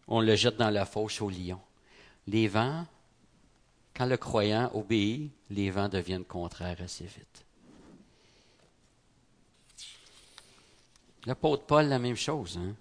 on 0.08 0.20
le 0.20 0.34
jette 0.34 0.56
dans 0.56 0.70
la 0.70 0.84
fosse 0.84 1.20
au 1.20 1.30
lion. 1.30 1.61
Les 2.26 2.48
vents, 2.48 2.84
quand 3.94 4.06
le 4.06 4.16
croyant 4.16 4.68
obéit, 4.74 5.30
les 5.50 5.70
vents 5.70 5.88
deviennent 5.88 6.24
contraires 6.24 6.82
assez 6.82 7.04
vite. 7.04 7.44
L'apôtre 11.26 11.62
Paul, 11.64 11.87
la 11.87 12.00
même 12.00 12.16
chose. 12.16 12.58
Hein. 12.58 12.74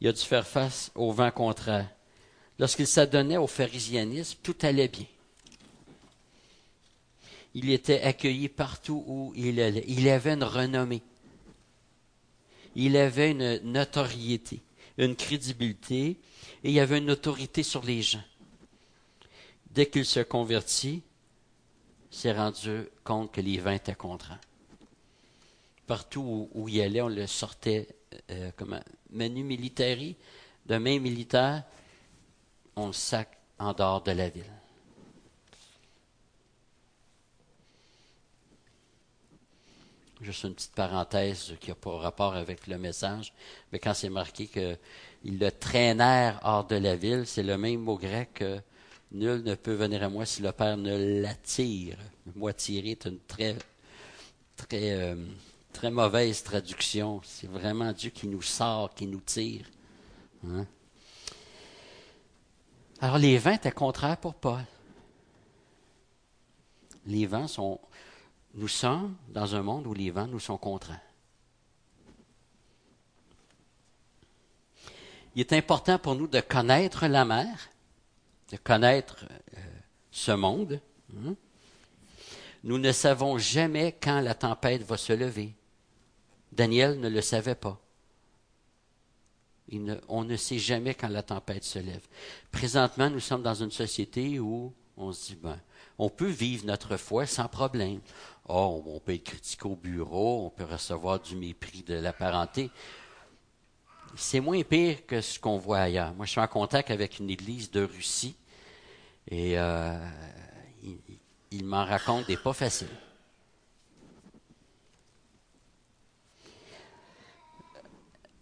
Il 0.00 0.06
a 0.06 0.12
dû 0.12 0.22
faire 0.22 0.46
face 0.46 0.92
au 0.94 1.10
vent 1.10 1.32
contraire. 1.32 1.90
Lorsqu'il 2.58 2.86
s'adonnait 2.86 3.36
au 3.36 3.46
pharisianisme, 3.46 4.38
tout 4.42 4.56
allait 4.62 4.88
bien. 4.88 5.06
Il 7.54 7.70
était 7.70 8.00
accueilli 8.02 8.48
partout 8.48 9.04
où 9.06 9.32
il 9.36 9.60
allait. 9.60 9.84
Il 9.86 10.08
avait 10.08 10.34
une 10.34 10.44
renommée. 10.44 11.02
Il 12.76 12.96
avait 12.96 13.30
une 13.30 13.58
notoriété, 13.58 14.60
une 14.98 15.14
crédibilité, 15.14 16.18
et 16.64 16.70
il 16.70 16.80
avait 16.80 16.98
une 16.98 17.10
autorité 17.10 17.62
sur 17.62 17.84
les 17.84 18.02
gens. 18.02 18.24
Dès 19.70 19.86
qu'il 19.86 20.04
se 20.04 20.20
convertit, 20.20 21.02
s'est 22.10 22.32
rendu 22.32 22.84
compte 23.04 23.32
que 23.32 23.40
les 23.40 23.58
vents 23.58 23.70
étaient 23.70 23.94
contraints 23.94 24.40
partout 25.86 26.48
où, 26.52 26.68
il 26.68 26.80
allait, 26.80 27.02
on 27.02 27.08
le 27.08 27.26
sortait 27.26 27.88
euh, 28.30 28.50
comme 28.56 28.74
un 28.74 28.82
menu 29.10 29.42
militari, 29.42 30.16
de 30.66 30.76
main 30.78 30.98
militaire, 30.98 31.64
on 32.76 32.88
le 32.88 32.92
sac 32.92 33.38
en 33.58 33.72
dehors 33.72 34.02
de 34.02 34.12
la 34.12 34.28
ville. 34.28 34.44
Juste 40.20 40.44
une 40.44 40.54
petite 40.54 40.72
parenthèse 40.72 41.54
qui 41.60 41.68
n'a 41.70 41.74
pas 41.74 41.98
rapport 41.98 42.34
avec 42.34 42.66
le 42.66 42.78
message, 42.78 43.32
mais 43.70 43.78
quand 43.78 43.94
c'est 43.94 44.08
marqué 44.08 44.46
qu'ils 44.46 45.38
le 45.38 45.50
traînèrent 45.50 46.40
hors 46.42 46.66
de 46.66 46.76
la 46.76 46.96
ville, 46.96 47.26
c'est 47.26 47.42
le 47.42 47.58
même 47.58 47.80
mot 47.80 47.98
grec 47.98 48.34
que 48.34 48.60
nul 49.12 49.42
ne 49.42 49.54
peut 49.54 49.74
venir 49.74 50.02
à 50.02 50.08
moi 50.08 50.24
si 50.24 50.42
le 50.42 50.52
Père 50.52 50.76
ne 50.76 51.20
l'attire. 51.20 51.98
Moi, 52.34 52.52
tirer 52.52 52.92
est 52.92 53.04
une 53.04 53.20
très, 53.20 53.56
très, 54.56 54.92
euh, 54.92 55.16
très 55.72 55.90
mauvaise 55.90 56.42
traduction. 56.42 57.20
C'est 57.22 57.50
vraiment 57.50 57.92
Dieu 57.92 58.10
qui 58.10 58.26
nous 58.26 58.42
sort, 58.42 58.94
qui 58.94 59.06
nous 59.06 59.20
tire. 59.20 59.66
Hein? 60.46 60.66
Les 63.18 63.38
vents 63.38 63.52
étaient 63.52 63.70
contraires 63.70 64.16
pour 64.16 64.34
Paul. 64.34 64.64
Les 67.06 67.26
vents 67.26 67.48
sont. 67.48 67.80
Nous 68.54 68.68
sommes 68.68 69.16
dans 69.28 69.54
un 69.54 69.62
monde 69.62 69.86
où 69.86 69.94
les 69.94 70.10
vents 70.10 70.26
nous 70.26 70.40
sont 70.40 70.58
contraires. 70.58 71.00
Il 75.34 75.40
est 75.40 75.52
important 75.52 75.98
pour 75.98 76.14
nous 76.14 76.28
de 76.28 76.40
connaître 76.40 77.06
la 77.06 77.24
mer, 77.24 77.68
de 78.50 78.56
connaître 78.56 79.24
euh, 79.56 79.60
ce 80.10 80.32
monde. 80.32 80.80
Hein. 81.16 81.34
Nous 82.62 82.78
ne 82.78 82.92
savons 82.92 83.36
jamais 83.38 83.96
quand 84.00 84.20
la 84.20 84.34
tempête 84.34 84.82
va 84.82 84.96
se 84.96 85.12
lever. 85.12 85.52
Daniel 86.52 87.00
ne 87.00 87.08
le 87.08 87.20
savait 87.20 87.56
pas. 87.56 87.83
On 90.08 90.24
ne 90.24 90.36
sait 90.36 90.58
jamais 90.58 90.94
quand 90.94 91.08
la 91.08 91.22
tempête 91.22 91.64
se 91.64 91.78
lève. 91.78 92.06
Présentement, 92.50 93.10
nous 93.10 93.20
sommes 93.20 93.42
dans 93.42 93.54
une 93.54 93.70
société 93.70 94.38
où 94.38 94.72
on 94.96 95.12
se 95.12 95.32
dit, 95.32 95.38
ben, 95.42 95.58
on 95.98 96.08
peut 96.08 96.28
vivre 96.28 96.66
notre 96.66 96.96
foi 96.96 97.26
sans 97.26 97.48
problème. 97.48 98.00
Oh, 98.48 98.82
on 98.86 99.00
peut 99.00 99.14
être 99.14 99.24
critiqué 99.24 99.66
au 99.66 99.76
bureau, 99.76 100.46
on 100.46 100.50
peut 100.50 100.64
recevoir 100.64 101.20
du 101.20 101.36
mépris 101.36 101.82
de 101.82 101.94
la 101.94 102.12
parenté. 102.12 102.70
C'est 104.16 104.40
moins 104.40 104.62
pire 104.62 105.06
que 105.06 105.20
ce 105.20 105.40
qu'on 105.40 105.58
voit 105.58 105.80
ailleurs. 105.80 106.14
Moi, 106.14 106.26
je 106.26 106.32
suis 106.32 106.40
en 106.40 106.46
contact 106.46 106.90
avec 106.90 107.18
une 107.18 107.30
église 107.30 107.70
de 107.70 107.82
Russie 107.82 108.36
et 109.28 109.58
euh, 109.58 109.98
il, 111.50 111.64
m'en 111.64 111.84
raconte 111.84 112.26
des 112.26 112.36
pas 112.36 112.52
faciles. 112.52 112.86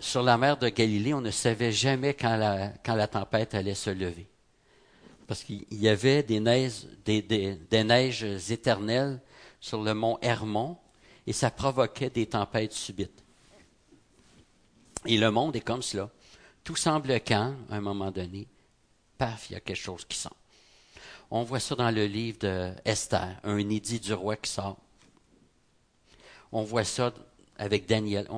Sur 0.02 0.22
la 0.22 0.36
mer 0.36 0.58
de 0.58 0.68
Galilée, 0.68 1.14
on 1.14 1.22
ne 1.22 1.30
savait 1.30 1.72
jamais 1.72 2.12
quand 2.12 2.36
la 2.36 3.08
tempête 3.08 3.54
allait 3.54 3.74
se 3.74 3.88
lever 3.88 4.28
parce 5.32 5.44
qu'il 5.44 5.64
y 5.70 5.88
avait 5.88 6.22
des 6.22 6.40
neiges, 6.40 8.24
éternelles 8.50 9.18
sur 9.60 9.82
le 9.82 9.94
mont 9.94 10.18
Hermon 10.20 10.76
et 11.26 11.32
ça 11.32 11.50
provoquait 11.50 12.10
des 12.10 12.26
tempêtes 12.26 12.74
subites. 12.74 13.24
Et 15.06 15.16
le 15.16 15.30
monde 15.30 15.56
est 15.56 15.62
comme 15.62 15.80
cela. 15.80 16.10
Tout 16.62 16.76
semble 16.76 17.18
calme 17.20 17.56
à 17.70 17.76
un 17.76 17.80
moment 17.80 18.10
donné. 18.10 18.46
Paf, 19.16 19.48
il 19.48 19.54
y 19.54 19.56
a 19.56 19.60
quelque 19.60 19.74
chose 19.74 20.04
qui 20.04 20.18
sort. 20.18 20.36
On 21.30 21.44
voit 21.44 21.60
ça 21.60 21.76
dans 21.76 21.90
le 21.90 22.04
livre 22.04 22.38
d'Esther, 22.38 23.40
un 23.42 23.56
édit 23.70 24.00
du 24.00 24.12
roi 24.12 24.36
qui 24.36 24.50
sort. 24.50 24.76
On 26.52 26.62
voit 26.62 26.84
ça 26.84 27.10
avec 27.56 27.86
Daniel. 27.86 28.28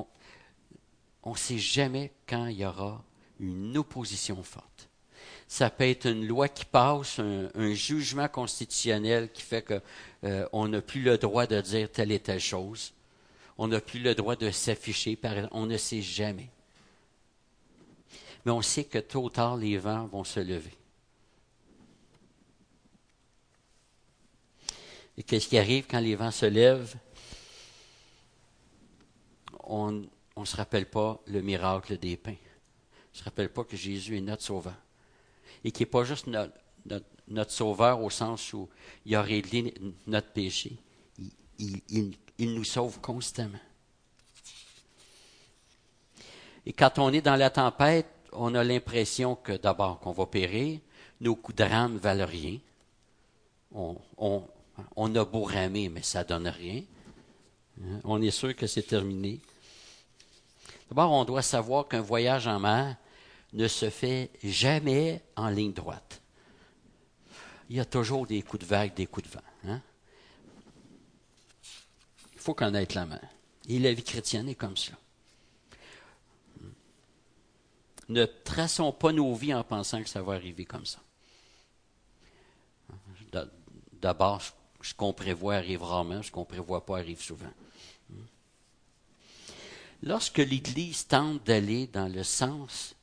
Ne 1.31 1.37
sait 1.37 1.57
jamais 1.57 2.11
quand 2.27 2.47
il 2.47 2.57
y 2.57 2.65
aura 2.65 3.03
une 3.39 3.77
opposition 3.77 4.41
forte 4.43 4.89
ça 5.47 5.69
peut 5.69 5.87
être 5.87 6.07
une 6.07 6.27
loi 6.27 6.47
qui 6.49 6.65
passe, 6.65 7.19
un, 7.19 7.73
jugement 7.73 8.27
constitutionnel 8.27 9.31
qui 9.31 9.41
fait 9.41 9.61
qu'on 9.61 9.81
euh, 10.23 10.67
n'a 10.67 10.81
plus 10.81 11.01
le 11.01 11.17
droit 11.17 11.45
de 11.45 11.61
dire 11.61 11.91
telle 11.91 12.11
et 12.11 12.19
telle 12.19 12.39
chose. 12.39 12.93
On 13.57 13.67
n'a 13.67 13.79
plus 13.79 13.99
le 13.99 14.15
droit 14.15 14.35
de 14.35 14.49
s'afficher, 14.51 15.17
on 15.51 15.65
ne 15.65 15.77
sait 15.77 16.01
jamais. 16.01 16.49
Mais 18.45 18.51
on 18.51 18.61
sait 18.61 18.83
que 18.83 18.99
tôt 18.99 19.23
ou 19.23 19.29
tard, 19.29 19.55
les 19.55 19.77
vents 19.77 20.07
vont 20.07 20.23
se 20.23 20.39
lever. 20.39 20.75
Et 25.17 25.23
qu'est-ce 25.23 25.47
qui 25.47 25.57
arrive 25.57 25.85
quand 25.89 25.99
les 25.99 26.15
vents 26.15 26.31
se 26.31 26.45
lèvent? 26.45 26.95
On 29.63 30.03
ne 30.41 30.45
se 30.45 30.57
rappelle 30.57 30.89
pas 30.89 31.21
le 31.27 31.41
miracle 31.41 31.97
des 31.97 32.17
pains. 32.17 32.31
On 32.31 33.13
ne 33.13 33.17
se 33.19 33.23
rappelle 33.23 33.49
pas 33.49 33.63
que 33.63 33.77
Jésus 33.77 34.17
est 34.17 34.21
notre 34.21 34.43
sauveur 34.43 34.75
et 35.63 35.71
qui 35.71 35.81
n'est 35.81 35.87
pas 35.87 36.03
juste 36.03 36.27
notre, 36.27 37.51
sauveur 37.51 38.01
au 38.01 38.09
sens 38.09 38.53
où 38.53 38.69
il 39.05 39.15
a 39.15 39.21
réglé 39.21 39.73
notre 40.05 40.31
péché. 40.31 40.77
Il, 41.57 42.13
nous 42.39 42.63
sauve 42.63 42.99
constamment. 42.99 43.59
Et 46.65 46.73
quand 46.73 46.99
on 46.99 47.13
est 47.13 47.21
dans 47.21 47.35
la 47.35 47.49
tempête, 47.49 48.07
on 48.33 48.53
a 48.55 48.63
l'impression 48.63 49.35
que 49.35 49.53
d'abord 49.53 49.99
qu'on 49.99 50.11
va 50.11 50.25
périr, 50.25 50.79
nos 51.21 51.35
coups 51.35 51.57
de 51.57 51.63
rame 51.63 51.97
valent 51.97 52.25
rien. 52.25 52.59
On, 53.71 53.97
on 54.95 55.15
a 55.15 55.25
beau 55.25 55.43
ramer, 55.43 55.89
mais 55.89 56.01
ça 56.01 56.23
donne 56.23 56.47
rien. 56.47 56.83
Hein? 57.81 58.01
On 58.03 58.21
est 58.21 58.31
sûr 58.31 58.55
que 58.55 58.67
c'est 58.67 58.83
terminé. 58.83 59.39
D'abord, 60.89 61.11
on 61.11 61.25
doit 61.25 61.41
savoir 61.41 61.87
qu'un 61.87 62.01
voyage 62.01 62.47
en 62.47 62.59
mer, 62.59 62.95
ne 63.53 63.67
se 63.67 63.89
fait 63.89 64.31
jamais 64.43 65.23
en 65.35 65.49
ligne 65.49 65.73
droite. 65.73 66.21
Il 67.69 67.77
y 67.77 67.79
a 67.79 67.85
toujours 67.85 68.27
des 68.27 68.41
coups 68.41 68.63
de 68.63 68.67
vague, 68.67 68.93
des 68.93 69.07
coups 69.07 69.27
de 69.27 69.33
vent. 69.33 69.43
Hein? 69.67 69.81
Il 72.33 72.39
faut 72.39 72.53
connaître 72.53 72.95
la 72.95 73.05
main. 73.05 73.21
Et 73.67 73.79
la 73.79 73.93
vie 73.93 74.03
chrétienne 74.03 74.49
est 74.49 74.55
comme 74.55 74.77
ça. 74.77 74.91
Ne 78.07 78.25
traçons 78.25 78.91
pas 78.91 79.11
nos 79.11 79.33
vies 79.33 79.53
en 79.53 79.63
pensant 79.63 80.03
que 80.03 80.09
ça 80.09 80.21
va 80.21 80.33
arriver 80.33 80.65
comme 80.65 80.85
ça. 80.85 80.99
D'abord, 83.93 84.41
ce 84.81 84.93
qu'on 84.93 85.13
prévoit 85.13 85.55
arrive 85.55 85.81
rarement, 85.81 86.21
ce 86.21 86.29
qu'on 86.29 86.41
ne 86.41 86.45
prévoit 86.45 86.85
pas 86.85 86.99
arrive 86.99 87.21
souvent. 87.21 87.51
Lorsque 90.05 90.37
l'Église 90.37 91.07
tente 91.07 91.43
d'aller 91.45 91.87
dans 91.87 92.07
le 92.07 92.21
sens 92.21 92.95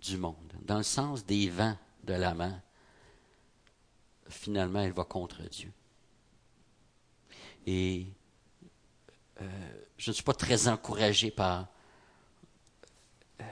du 0.00 0.16
monde, 0.16 0.52
dans 0.62 0.78
le 0.78 0.84
sens 0.84 1.26
des 1.26 1.50
vents 1.50 1.76
de 2.04 2.14
la 2.14 2.34
main, 2.34 2.62
finalement, 4.28 4.80
elle 4.80 4.92
va 4.92 5.02
contre 5.02 5.42
Dieu. 5.42 5.72
Et 7.66 8.06
euh, 9.40 9.84
je 9.98 10.10
ne 10.10 10.14
suis 10.14 10.22
pas 10.22 10.32
très 10.32 10.68
encouragé 10.68 11.32
par 11.32 11.66
euh, 13.40 13.44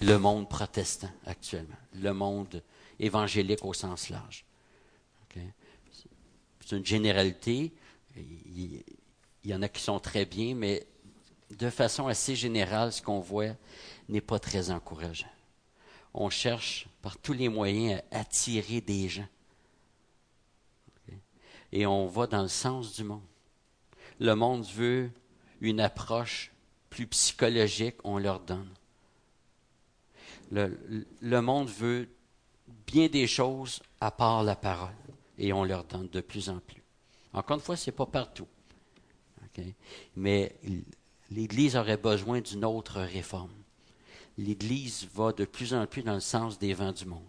le 0.00 0.16
monde 0.16 0.48
protestant 0.48 1.10
actuellement, 1.26 1.76
le 1.92 2.14
monde 2.14 2.62
évangélique 2.98 3.62
au 3.62 3.74
sens 3.74 4.08
large. 4.08 4.46
C'est 5.34 6.76
une 6.76 6.86
généralité. 6.86 7.74
Il, 8.16 8.82
il 9.44 9.50
y 9.50 9.54
en 9.54 9.60
a 9.60 9.68
qui 9.68 9.82
sont 9.82 10.00
très 10.00 10.24
bien, 10.24 10.54
mais 10.54 10.86
de 11.50 11.70
façon 11.70 12.06
assez 12.06 12.34
générale, 12.34 12.92
ce 12.92 13.02
qu'on 13.02 13.20
voit 13.20 13.54
n'est 14.08 14.20
pas 14.20 14.38
très 14.38 14.70
encourageant 14.70 15.28
on 16.16 16.30
cherche 16.30 16.88
par 17.02 17.18
tous 17.18 17.34
les 17.34 17.48
moyens 17.48 18.02
à 18.10 18.20
attirer 18.20 18.80
des 18.80 19.08
gens. 19.08 19.28
Et 21.72 21.86
on 21.86 22.06
va 22.06 22.26
dans 22.26 22.42
le 22.42 22.48
sens 22.48 22.94
du 22.94 23.04
monde. 23.04 23.22
Le 24.18 24.34
monde 24.34 24.64
veut 24.64 25.10
une 25.60 25.80
approche 25.80 26.52
plus 26.88 27.06
psychologique, 27.06 27.96
on 28.02 28.18
leur 28.18 28.40
donne. 28.40 28.70
Le, 30.50 31.40
monde 31.40 31.68
veut 31.68 32.08
bien 32.86 33.08
des 33.08 33.26
choses 33.26 33.82
à 34.00 34.10
part 34.10 34.42
la 34.42 34.56
parole, 34.56 34.94
et 35.36 35.52
on 35.52 35.64
leur 35.64 35.84
donne 35.84 36.08
de 36.08 36.20
plus 36.20 36.48
en 36.48 36.60
plus. 36.60 36.82
Encore 37.34 37.56
une 37.56 37.62
fois, 37.62 37.76
ce 37.76 37.90
n'est 37.90 37.96
pas 37.96 38.06
partout. 38.06 38.48
Mais 40.14 40.54
l'Église 41.30 41.76
aurait 41.76 41.96
besoin 41.96 42.40
d'une 42.40 42.64
autre 42.64 43.00
réforme 43.00 43.50
l'Église 44.38 45.08
va 45.14 45.32
de 45.32 45.44
plus 45.44 45.74
en 45.74 45.86
plus 45.86 46.02
dans 46.02 46.14
le 46.14 46.20
sens 46.20 46.58
des 46.58 46.74
vents 46.74 46.92
du 46.92 47.06
monde. 47.06 47.22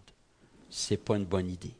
Ce 0.70 0.92
n'est 0.92 0.98
pas 0.98 1.16
une 1.16 1.24
bonne 1.24 1.50
idée. 1.50 1.74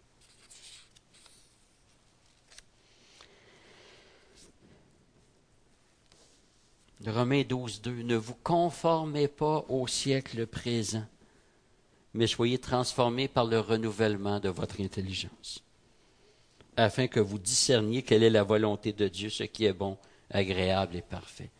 Romains 7.07 7.45
12, 7.45 7.83
2. 7.83 8.03
Ne 8.03 8.17
vous 8.17 8.35
conformez 8.43 9.29
pas 9.29 9.65
au 9.69 9.87
siècle 9.87 10.47
présent, 10.47 11.07
mais 12.13 12.27
soyez 12.27 12.59
transformés 12.59 13.29
par 13.29 13.45
le 13.45 13.61
renouvellement 13.61 14.41
de 14.41 14.49
votre 14.49 14.81
intelligence, 14.81 15.63
afin 16.77 17.07
que 17.07 17.21
vous 17.21 17.39
discerniez 17.39 18.03
quelle 18.03 18.25
est 18.25 18.31
la 18.31 18.43
volonté 18.43 18.93
de 18.93 19.07
Dieu, 19.07 19.31
ce 19.31 19.45
qui 19.45 19.65
est 19.65 19.73
bon, 19.73 19.97
agréable 20.31 20.97
et 20.97 21.03
parfait. 21.03 21.51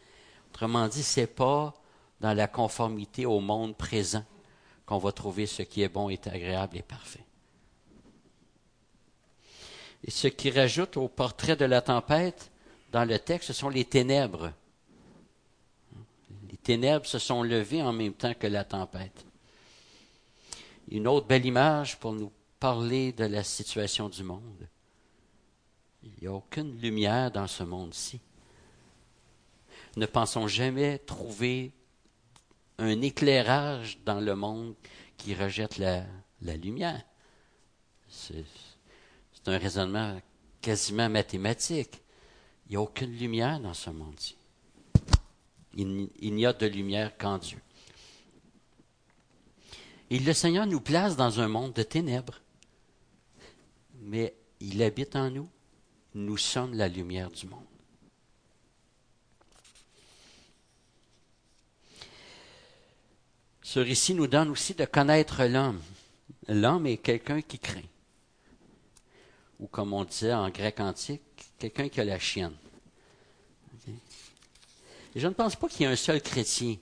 Autrement 0.51 0.89
dit, 0.89 1.03
ce 1.03 1.21
n'est 1.21 1.27
pas 1.27 1.75
dans 2.21 2.35
la 2.35 2.49
conformité 2.49 3.27
au 3.27 3.41
monde 3.41 3.77
présent 3.77 4.25
qu'on 4.87 4.99
va 4.99 5.13
trouver 5.13 5.47
ce 5.47 5.63
qui 5.63 5.83
est 5.83 5.89
bon, 5.89 6.09
est 6.09 6.27
agréable 6.27 6.79
et 6.79 6.83
parfait. 6.83 7.25
Et 10.05 10.11
ce 10.11 10.29
qui 10.29 10.51
rajoute 10.51 10.97
au 10.97 11.09
portrait 11.09 11.57
de 11.57 11.65
la 11.65 11.83
tempête 11.83 12.51
dans 12.93 13.05
le 13.05 13.19
texte, 13.19 13.49
ce 13.49 13.53
sont 13.53 13.69
les 13.69 13.85
ténèbres 13.85 14.53
ténèbres 16.69 17.07
se 17.07 17.19
sont 17.19 17.43
levées 17.43 17.81
en 17.81 17.95
même 17.95 18.13
temps 18.13 18.35
que 18.35 18.47
la 18.47 18.63
tempête. 18.63 19.25
Une 20.91 21.09
autre 21.09 21.27
belle 21.27 21.47
image 21.47 21.99
pour 21.99 22.13
nous 22.13 22.31
parler 22.61 23.13
de 23.13 23.25
la 23.25 23.43
situation 23.43 24.11
du 24.11 24.23
monde. 24.23 24.69
Il 26.03 26.13
n'y 26.21 26.27
a 26.27 26.33
aucune 26.35 26.79
lumière 26.79 27.31
dans 27.31 27.47
ce 27.47 27.63
monde-ci. 27.63 28.21
Ne 29.99 30.07
pensons 30.07 30.47
jamais 30.47 31.01
trouver 31.01 31.73
un 32.79 33.03
éclairage 33.03 33.99
dans 34.05 34.21
le 34.21 34.37
monde 34.37 34.77
qui 35.17 35.35
rejette 35.35 35.77
la, 35.79 36.07
lumière. 36.41 37.05
C'est 38.07 38.45
un 39.47 39.59
raisonnement 39.59 40.21
quasiment 40.61 41.09
mathématique. 41.09 42.01
Il 42.67 42.71
n'y 42.71 42.77
a 42.77 42.81
aucune 42.81 43.11
lumière 43.11 43.59
dans 43.59 43.75
ce 43.75 43.91
monde-ci. 43.91 44.37
Il 45.75 46.09
n'y 46.21 46.47
a 46.47 46.53
de 46.53 46.67
lumière 46.67 47.19
qu'en 47.19 47.39
Dieu. 47.39 47.59
Et 50.11 50.21
le 50.21 50.33
Seigneur 50.33 50.69
nous 50.69 50.81
place 50.81 51.17
dans 51.17 51.41
un 51.41 51.49
monde 51.49 51.73
de 51.73 51.83
ténèbres. 51.83 52.41
Mais 54.03 54.33
il 54.61 54.81
habite 54.81 55.17
en 55.17 55.29
nous. 55.29 55.49
Nous 56.15 56.37
sommes 56.37 56.75
la 56.75 56.87
lumière 56.87 57.33
du 57.33 57.49
monde. 57.49 57.65
Ce 63.69 63.81
récit 63.81 64.15
nous 64.15 64.27
donne 64.27 64.49
aussi 64.49 64.73
de 64.73 64.87
connaître 64.87 65.45
l'homme. 65.45 65.83
L'homme 66.49 66.87
est 66.87 66.97
quelqu'un 66.97 67.43
qui 67.43 67.59
craint. 67.59 67.83
Ou 69.61 69.67
comme 69.67 69.93
on 69.93 70.05
disait 70.05 70.33
en 70.33 70.49
grec 70.49 70.81
antique, 70.81 71.21
quelqu'un 71.59 71.91
qui 71.91 72.01
a 72.01 72.05
la 72.07 72.19
chienne. 72.19 72.57
Et 73.87 75.21
je 75.21 75.27
ne 75.29 75.35
pense 75.35 75.55
pas 75.55 75.69
qu'il 75.69 75.83
y 75.83 75.85
ait 75.85 75.93
un 75.93 75.97
seul 75.97 76.23
chrétien 76.23 76.77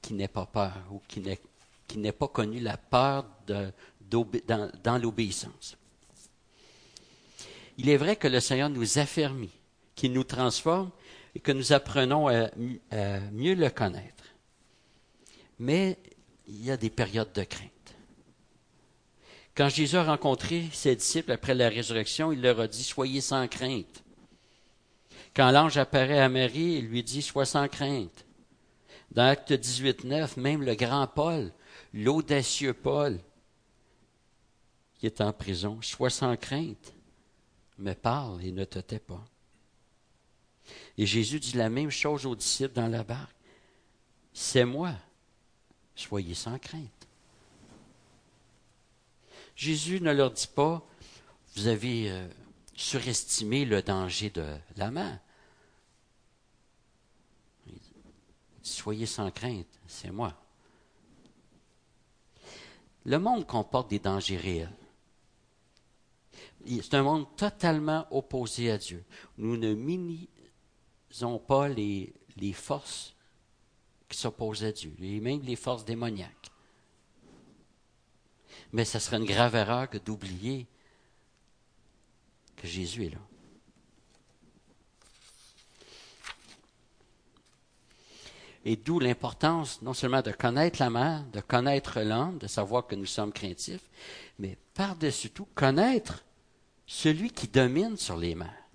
qui 0.00 0.14
n'ait 0.14 0.26
pas 0.26 0.46
peur 0.46 0.72
ou 0.90 1.02
qui 1.06 1.98
n'ait 1.98 2.12
pas 2.12 2.28
connu 2.28 2.60
la 2.60 2.78
peur 2.78 3.26
dans, 3.46 4.98
l'obéissance. 4.98 5.76
Il 7.76 7.90
est 7.90 7.98
vrai 7.98 8.16
que 8.16 8.26
le 8.26 8.40
Seigneur 8.40 8.70
nous 8.70 8.98
affermit, 8.98 9.52
qu'il 9.94 10.14
nous 10.14 10.24
transforme 10.24 10.90
et 11.34 11.40
que 11.40 11.52
nous 11.52 11.74
apprenons 11.74 12.28
à 12.28 12.48
mieux 13.32 13.54
le 13.54 13.68
connaître. 13.68 14.25
Mais 15.58 15.98
il 16.46 16.64
y 16.64 16.70
a 16.70 16.76
des 16.76 16.90
périodes 16.90 17.32
de 17.32 17.42
crainte. 17.42 17.70
Quand 19.56 19.70
Jésus 19.70 19.96
a 19.96 20.04
rencontré 20.04 20.68
ses 20.72 20.94
disciples 20.94 21.32
après 21.32 21.54
la 21.54 21.70
résurrection, 21.70 22.30
il 22.30 22.42
leur 22.42 22.60
a 22.60 22.68
dit, 22.68 22.82
Soyez 22.82 23.22
sans 23.22 23.48
crainte. 23.48 24.04
Quand 25.34 25.50
l'ange 25.50 25.78
apparaît 25.78 26.20
à 26.20 26.28
Marie, 26.28 26.76
il 26.78 26.88
lui 26.88 27.02
dit, 27.02 27.22
Sois 27.22 27.46
sans 27.46 27.68
crainte. 27.68 28.26
Dans 29.10 29.26
Acte 29.26 29.52
18, 29.52 30.04
9, 30.04 30.36
même 30.36 30.62
le 30.62 30.74
grand 30.74 31.06
Paul, 31.06 31.52
l'audacieux 31.94 32.74
Paul, 32.74 33.18
qui 34.98 35.06
est 35.06 35.20
en 35.22 35.32
prison, 35.32 35.78
Sois 35.80 36.10
sans 36.10 36.36
crainte, 36.36 36.92
mais 37.78 37.94
parle 37.94 38.44
et 38.44 38.52
ne 38.52 38.64
te 38.64 38.78
tais 38.78 38.98
pas. 38.98 39.24
Et 40.98 41.06
Jésus 41.06 41.40
dit 41.40 41.56
la 41.56 41.70
même 41.70 41.90
chose 41.90 42.26
aux 42.26 42.36
disciples 42.36 42.74
dans 42.74 42.88
la 42.88 43.04
barque. 43.04 43.36
C'est 44.32 44.64
moi, 44.64 44.94
soyez 45.96 46.34
sans 46.34 46.58
crainte. 46.58 47.08
Jésus 49.56 50.00
ne 50.00 50.12
leur 50.12 50.30
dit 50.30 50.48
pas, 50.54 50.86
vous 51.56 51.66
avez 51.66 52.10
euh, 52.10 52.28
surestimé 52.76 53.64
le 53.64 53.82
danger 53.82 54.30
de 54.30 54.46
la 54.76 54.90
main. 54.90 55.18
Soyez 58.62 59.06
sans 59.06 59.30
crainte, 59.30 59.66
c'est 59.86 60.10
moi. 60.10 60.34
Le 63.04 63.18
monde 63.18 63.46
comporte 63.46 63.88
des 63.90 63.98
dangers 63.98 64.36
réels. 64.36 64.72
C'est 66.66 66.94
un 66.94 67.04
monde 67.04 67.26
totalement 67.36 68.06
opposé 68.10 68.70
à 68.72 68.78
Dieu. 68.78 69.04
Nous 69.38 69.56
ne 69.56 69.72
minimisons 69.72 71.38
pas 71.38 71.68
les, 71.68 72.12
les 72.36 72.52
forces 72.52 73.15
qui 74.08 74.18
s'opposent 74.18 74.64
à 74.64 74.72
Dieu, 74.72 74.94
et 75.00 75.20
même 75.20 75.42
les 75.42 75.56
forces 75.56 75.84
démoniaques. 75.84 76.50
Mais 78.72 78.84
ce 78.84 78.98
serait 78.98 79.16
une 79.16 79.24
grave 79.24 79.54
erreur 79.54 79.88
que 79.88 79.98
d'oublier 79.98 80.66
que 82.56 82.66
Jésus 82.66 83.06
est 83.06 83.10
là. 83.10 83.20
Et 88.64 88.74
d'où 88.74 88.98
l'importance 88.98 89.80
non 89.82 89.94
seulement 89.94 90.22
de 90.22 90.32
connaître 90.32 90.80
la 90.80 90.90
mère, 90.90 91.24
de 91.32 91.40
connaître 91.40 92.00
l'homme, 92.00 92.38
de 92.38 92.48
savoir 92.48 92.86
que 92.86 92.96
nous 92.96 93.06
sommes 93.06 93.32
craintifs, 93.32 93.88
mais 94.40 94.58
par-dessus 94.74 95.30
tout, 95.30 95.46
connaître 95.54 96.24
celui 96.84 97.30
qui 97.30 97.46
domine 97.46 97.96
sur 97.96 98.16
les 98.16 98.34
mers. 98.34 98.65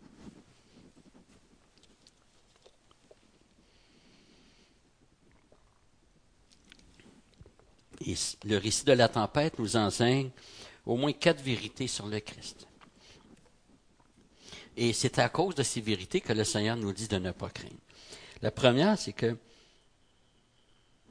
Le 8.45 8.57
récit 8.57 8.85
de 8.85 8.93
la 8.93 9.07
tempête 9.09 9.59
nous 9.59 9.75
enseigne 9.75 10.31
au 10.85 10.95
moins 10.95 11.13
quatre 11.13 11.41
vérités 11.41 11.87
sur 11.87 12.07
le 12.07 12.19
Christ. 12.19 12.67
Et 14.77 14.93
c'est 14.93 15.19
à 15.19 15.29
cause 15.29 15.55
de 15.55 15.63
ces 15.63 15.81
vérités 15.81 16.21
que 16.21 16.33
le 16.33 16.43
Seigneur 16.43 16.77
nous 16.77 16.93
dit 16.93 17.07
de 17.07 17.17
ne 17.17 17.31
pas 17.31 17.49
craindre. 17.49 17.75
La 18.41 18.51
première, 18.51 18.97
c'est 18.97 19.13
que 19.13 19.37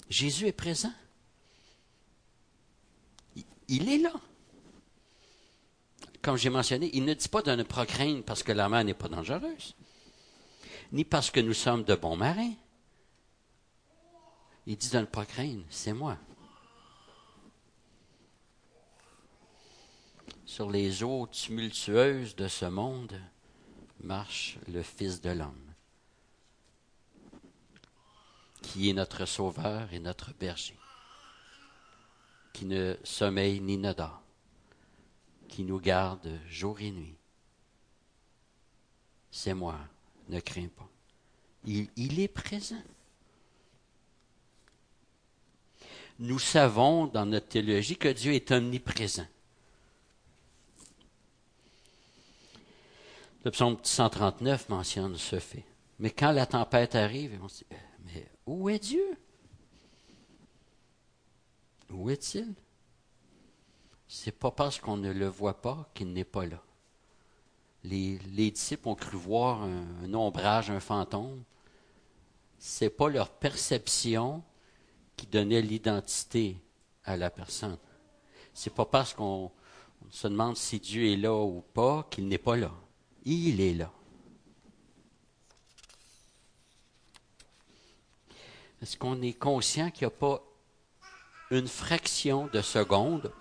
Jésus 0.09 0.47
est 0.47 0.53
présent. 0.53 0.93
Il 3.69 3.89
est 3.89 3.99
là. 3.99 4.13
Comme 6.23 6.37
j'ai 6.37 6.51
mentionné, 6.51 6.91
il 6.93 7.05
ne 7.05 7.15
dit 7.15 7.29
pas 7.29 7.43
de 7.43 7.53
ne 7.53 7.63
pas 7.63 7.87
craindre 7.87 8.25
parce 8.25 8.43
que 8.43 8.53
la 8.53 8.69
mer 8.69 8.85
n'est 8.85 8.95
pas 8.95 9.09
dangereuse, 9.09 9.75
ni 10.93 11.05
parce 11.05 11.31
que 11.31 11.41
nous 11.41 11.55
sommes 11.55 11.85
de 11.85 11.95
bons 11.95 12.17
marins. 12.17 12.53
Il 14.67 14.77
dit 14.77 14.91
de 14.91 14.99
ne 14.99 15.05
pas 15.05 15.25
craindre, 15.25 15.63
c'est 15.71 15.93
moi. 15.93 16.19
Sur 20.51 20.69
les 20.69 21.05
eaux 21.05 21.29
tumultueuses 21.29 22.35
de 22.35 22.49
ce 22.49 22.65
monde 22.65 23.23
marche 24.03 24.59
le 24.67 24.83
Fils 24.83 25.21
de 25.21 25.31
l'homme, 25.31 25.73
qui 28.61 28.91
est 28.91 28.93
notre 28.93 29.27
Sauveur 29.27 29.93
et 29.93 30.01
notre 30.01 30.33
berger, 30.35 30.77
qui 32.53 32.65
ne 32.65 32.97
sommeille 33.05 33.61
ni 33.61 33.79
ne 33.79 33.93
dort, 33.93 34.23
qui 35.47 35.63
nous 35.63 35.79
garde 35.79 36.29
jour 36.49 36.81
et 36.81 36.91
nuit. 36.91 37.17
C'est 39.31 39.55
moi, 39.55 39.79
ne 40.31 40.41
crains 40.41 40.67
pas. 40.67 40.91
Il, 41.65 42.19
est 42.19 42.27
présent. 42.27 42.83
Nous 46.19 46.41
savons 46.41 47.07
dans 47.07 47.25
notre 47.25 47.47
théologie 47.47 47.97
que 47.97 48.09
Dieu 48.09 48.33
est 48.33 48.51
omniprésent. 48.51 49.29
Le 53.43 53.51
psaume 53.51 53.79
139 53.83 54.69
mentionne 54.69 55.17
ce 55.17 55.39
fait. 55.39 55.65
Mais 55.99 56.11
quand 56.11 56.33
la 56.33 56.47
tempête 56.47 56.95
arrive, 56.95 57.39
on 57.43 57.49
se 57.49 57.59
dit, 57.59 57.67
euh, 57.73 57.77
mais 58.05 58.31
où 58.47 58.69
est 58.69 58.79
Dieu? 58.79 59.19
Où 61.91 62.11
est-il? 62.11 62.55
C'est 64.07 64.39
pas 64.39 64.51
parce 64.51 64.79
qu'on 64.79 64.97
ne 64.97 65.13
le 65.13 65.27
voit 65.27 65.61
pas 65.63 65.89
qu'il 65.95 66.13
n'est 66.13 66.25
pas 66.25 66.45
là. 66.45 66.63
Les, 67.85 68.19
disciples 68.51 68.89
ont 68.89 68.95
cru 68.95 69.17
voir 69.17 69.63
un, 69.63 70.13
ombrage, 70.13 70.71
un 70.71 70.81
fantôme. 70.81 71.43
C'est 72.59 72.91
pas 72.91 73.09
leur 73.09 73.31
perception 73.31 74.43
qui 75.17 75.27
donnait 75.27 75.63
l'identité 75.63 76.59
à 77.05 77.17
la 77.17 77.31
personne. 77.31 77.79
C'est 78.53 78.75
pas 78.75 78.85
parce 78.85 79.15
qu'on 79.15 79.51
se 80.11 80.29
demande 80.29 80.57
si 80.57 80.79
Dieu 80.79 81.11
est 81.11 81.17
là 81.17 81.35
ou 81.35 81.63
pas 81.73 82.07
qu'il 82.11 82.29
n'est 82.29 82.37
pas 82.37 82.57
là. 82.57 82.73
Il 83.25 83.61
est 83.61 83.75
là. 83.75 83.93
Est-ce 88.83 88.97
qu'on 88.97 89.21
est 89.21 89.35
conscient 89.35 89.91
qu'il 89.91 90.07
n'y 90.07 90.13
a 90.13 90.17
pas 90.17 90.43
une 91.51 91.69
fraction 91.69 92.47
de 92.47 92.63
seconde 92.63 93.33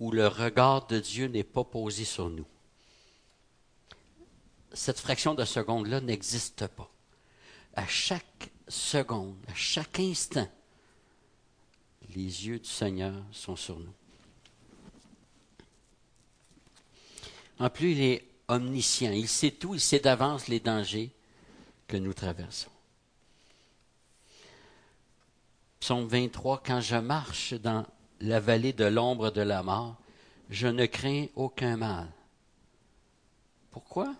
où 0.00 0.10
le 0.10 0.26
regard 0.26 0.86
de 0.86 0.98
Dieu 0.98 1.26
n'est 1.26 1.44
pas 1.44 1.64
posé 1.64 2.04
sur 2.04 2.30
nous? 2.30 2.46
Cette 4.72 5.00
fraction 5.00 5.34
de 5.34 5.44
seconde-là 5.44 6.00
n'existe 6.00 6.66
pas. 6.68 6.90
À 7.74 7.86
chaque 7.86 8.50
seconde, 8.68 9.36
à 9.48 9.54
chaque 9.54 10.00
instant, 10.00 10.48
les 12.14 12.46
yeux 12.46 12.58
du 12.58 12.68
Seigneur 12.68 13.14
sont 13.32 13.56
sur 13.56 13.78
nous. 13.78 13.92
En 17.58 17.70
plus, 17.70 17.92
il 17.92 18.22
omniscient. 18.48 19.12
Il 19.12 19.28
sait 19.28 19.50
tout, 19.50 19.74
il 19.74 19.80
sait 19.80 20.00
d'avance 20.00 20.48
les 20.48 20.60
dangers 20.60 21.10
que 21.86 21.96
nous 21.96 22.12
traversons. 22.12 22.70
Psaume 25.80 26.06
23, 26.06 26.62
quand 26.64 26.80
je 26.80 26.96
marche 26.96 27.54
dans 27.54 27.86
la 28.20 28.40
vallée 28.40 28.72
de 28.72 28.84
l'ombre 28.84 29.30
de 29.30 29.42
la 29.42 29.62
mort, 29.62 29.96
je 30.50 30.66
ne 30.66 30.86
crains 30.86 31.26
aucun 31.34 31.76
mal. 31.76 32.08
Pourquoi? 33.70 34.14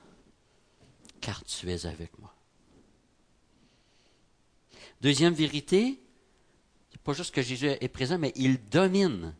Car 1.20 1.42
tu 1.44 1.70
es 1.70 1.86
avec 1.86 2.16
moi. 2.18 2.32
Deuxième 5.00 5.34
vérité, 5.34 6.00
c'est 6.90 7.00
pas 7.00 7.12
juste 7.12 7.34
que 7.34 7.42
Jésus 7.42 7.66
est 7.68 7.88
présent, 7.88 8.18
mais 8.18 8.32
il 8.36 8.68
domine. 8.68 9.34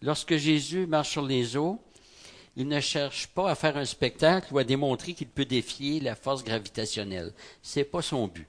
Lorsque 0.00 0.36
Jésus 0.36 0.86
marche 0.86 1.10
sur 1.10 1.22
les 1.22 1.56
eaux, 1.56 1.80
il 2.56 2.68
ne 2.68 2.80
cherche 2.80 3.28
pas 3.28 3.50
à 3.50 3.54
faire 3.54 3.76
un 3.76 3.84
spectacle 3.84 4.52
ou 4.52 4.58
à 4.58 4.64
démontrer 4.64 5.14
qu'il 5.14 5.28
peut 5.28 5.44
défier 5.44 6.00
la 6.00 6.14
force 6.14 6.44
gravitationnelle. 6.44 7.32
C'est 7.62 7.84
pas 7.84 8.02
son 8.02 8.28
but. 8.28 8.46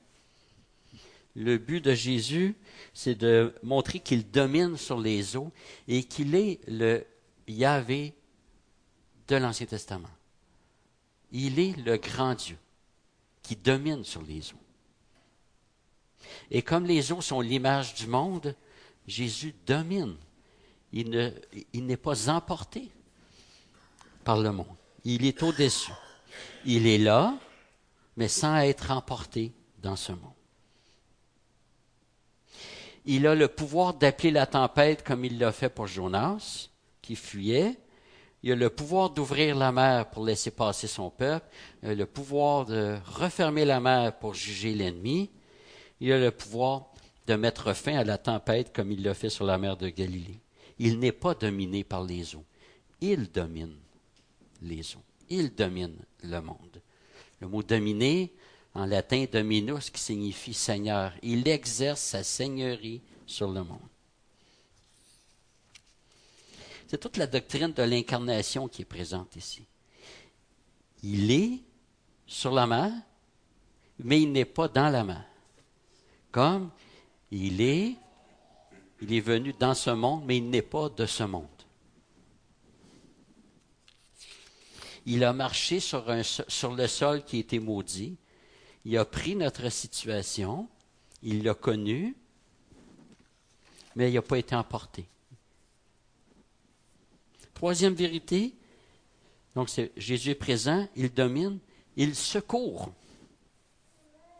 Le 1.35 1.57
but 1.57 1.83
de 1.83 1.93
Jésus, 1.93 2.55
c'est 2.93 3.15
de 3.15 3.55
montrer 3.63 3.99
qu'il 3.99 4.29
domine 4.29 4.77
sur 4.77 4.99
les 4.99 5.35
eaux 5.35 5.51
et 5.87 6.03
qu'il 6.03 6.35
est 6.35 6.59
le 6.67 7.05
Yahvé 7.47 8.13
de 9.27 9.35
l'Ancien 9.37 9.65
Testament. 9.65 10.09
Il 11.31 11.59
est 11.59 11.75
le 11.77 11.97
grand 11.97 12.35
Dieu 12.35 12.57
qui 13.41 13.55
domine 13.55 14.03
sur 14.03 14.21
les 14.21 14.51
eaux. 14.51 14.63
Et 16.51 16.61
comme 16.61 16.85
les 16.85 17.11
eaux 17.11 17.21
sont 17.21 17.41
l'image 17.41 17.95
du 17.95 18.07
monde, 18.07 18.55
Jésus 19.07 19.53
domine. 19.65 20.15
Il, 20.91 21.09
n'est 21.73 21.97
pas 21.97 22.29
emporté 22.29 22.89
par 24.23 24.39
le 24.39 24.51
monde. 24.51 24.65
Il 25.03 25.25
est 25.25 25.43
au-dessus. 25.43 25.91
Il 26.65 26.87
est 26.87 26.97
là, 26.97 27.35
mais 28.15 28.27
sans 28.27 28.57
être 28.57 28.91
emporté 28.91 29.51
dans 29.81 29.95
ce 29.95 30.11
monde. 30.11 30.31
Il 33.05 33.27
a 33.27 33.35
le 33.35 33.49
pouvoir 33.49 33.93
d'appeler 33.93 34.31
la 34.31 34.45
tempête 34.45 35.03
comme 35.03 35.25
il 35.25 35.37
l'a 35.37 35.51
fait 35.51 35.69
pour 35.69 35.87
Jonas, 35.87 36.69
qui 37.01 37.15
fuyait. 37.15 37.77
Il 38.43 38.53
a 38.53 38.55
le 38.55 38.69
pouvoir 38.69 39.09
d'ouvrir 39.09 39.55
la 39.55 39.71
mer 39.71 40.09
pour 40.09 40.25
laisser 40.25 40.51
passer 40.51 40.87
son 40.87 41.09
peuple. 41.09 41.45
Il 41.81 41.89
a 41.89 41.95
le 41.95 42.05
pouvoir 42.05 42.65
de 42.65 42.97
refermer 43.05 43.65
la 43.65 43.79
mer 43.79 44.17
pour 44.19 44.33
juger 44.33 44.73
l'ennemi. 44.73 45.29
Il 45.99 46.11
a 46.11 46.19
le 46.19 46.31
pouvoir 46.31 46.87
de 47.27 47.35
mettre 47.35 47.73
fin 47.73 47.95
à 47.97 48.03
la 48.03 48.17
tempête 48.17 48.73
comme 48.73 48.91
il 48.91 49.03
l'a 49.03 49.13
fait 49.13 49.29
sur 49.29 49.45
la 49.45 49.57
mer 49.57 49.77
de 49.77 49.89
Galilée. 49.89 50.39
Il 50.79 50.99
n'est 50.99 51.13
pas 51.13 51.35
dominé 51.35 51.83
par 51.83 52.03
les 52.03 52.35
eaux. 52.35 52.45
Il 53.01 53.31
domine 53.31 53.82
Il 55.29 55.53
domine 55.53 55.97
le 56.23 56.39
monde. 56.39 56.81
Le 57.39 57.47
mot 57.47 57.63
dominer, 57.63 58.33
en 58.73 58.85
latin 58.85 59.25
dominus, 59.31 59.89
qui 59.89 60.01
signifie 60.01 60.53
Seigneur. 60.53 61.13
Il 61.21 61.47
exerce 61.47 62.01
sa 62.01 62.23
seigneurie 62.23 63.01
sur 63.25 63.51
le 63.51 63.63
monde. 63.63 63.79
C'est 66.87 66.99
toute 66.99 67.17
la 67.17 67.27
doctrine 67.27 67.73
de 67.73 67.83
l'incarnation 67.83 68.67
qui 68.67 68.83
est 68.83 68.85
présente 68.85 69.35
ici. 69.35 69.63
Il 71.01 71.31
est 71.31 71.59
sur 72.27 72.51
la 72.51 72.67
mer, 72.67 72.91
mais 73.99 74.21
il 74.21 74.31
n'est 74.31 74.45
pas 74.45 74.67
dans 74.67 74.89
la 74.89 75.03
mer. 75.03 75.25
Comme 76.31 76.69
il 77.31 77.61
est, 77.61 77.95
il 79.01 79.13
est 79.13 79.21
venu 79.21 79.53
dans 79.53 79.73
ce 79.73 79.89
monde, 79.89 80.23
mais 80.25 80.37
il 80.37 80.49
n'est 80.49 80.61
pas 80.61 80.89
de 80.89 81.05
ce 81.05 81.23
monde. 81.23 81.47
Il 85.05 85.23
a 85.23 85.33
marché 85.33 85.79
sur, 85.79 86.05
le 86.07 86.87
sol 86.87 87.23
qui 87.23 87.39
était 87.39 87.59
maudit, 87.59 88.15
il 88.85 88.97
a 88.97 89.05
pris 89.05 89.35
notre 89.35 89.69
situation, 89.69 90.67
il 91.21 91.43
l'a 91.43 91.53
connue, 91.53 92.15
mais 93.95 94.09
il 94.09 94.13
n'a 94.13 94.21
pas 94.21 94.37
été 94.37 94.55
emporté. 94.55 95.05
Troisième 97.53 97.93
vérité, 97.93 98.53
donc 99.55 99.69
c'est 99.69 99.91
Jésus 99.97 100.31
est 100.31 100.35
présent, 100.35 100.87
il 100.95 101.13
domine, 101.13 101.59
il 101.95 102.15
secourt 102.15 102.91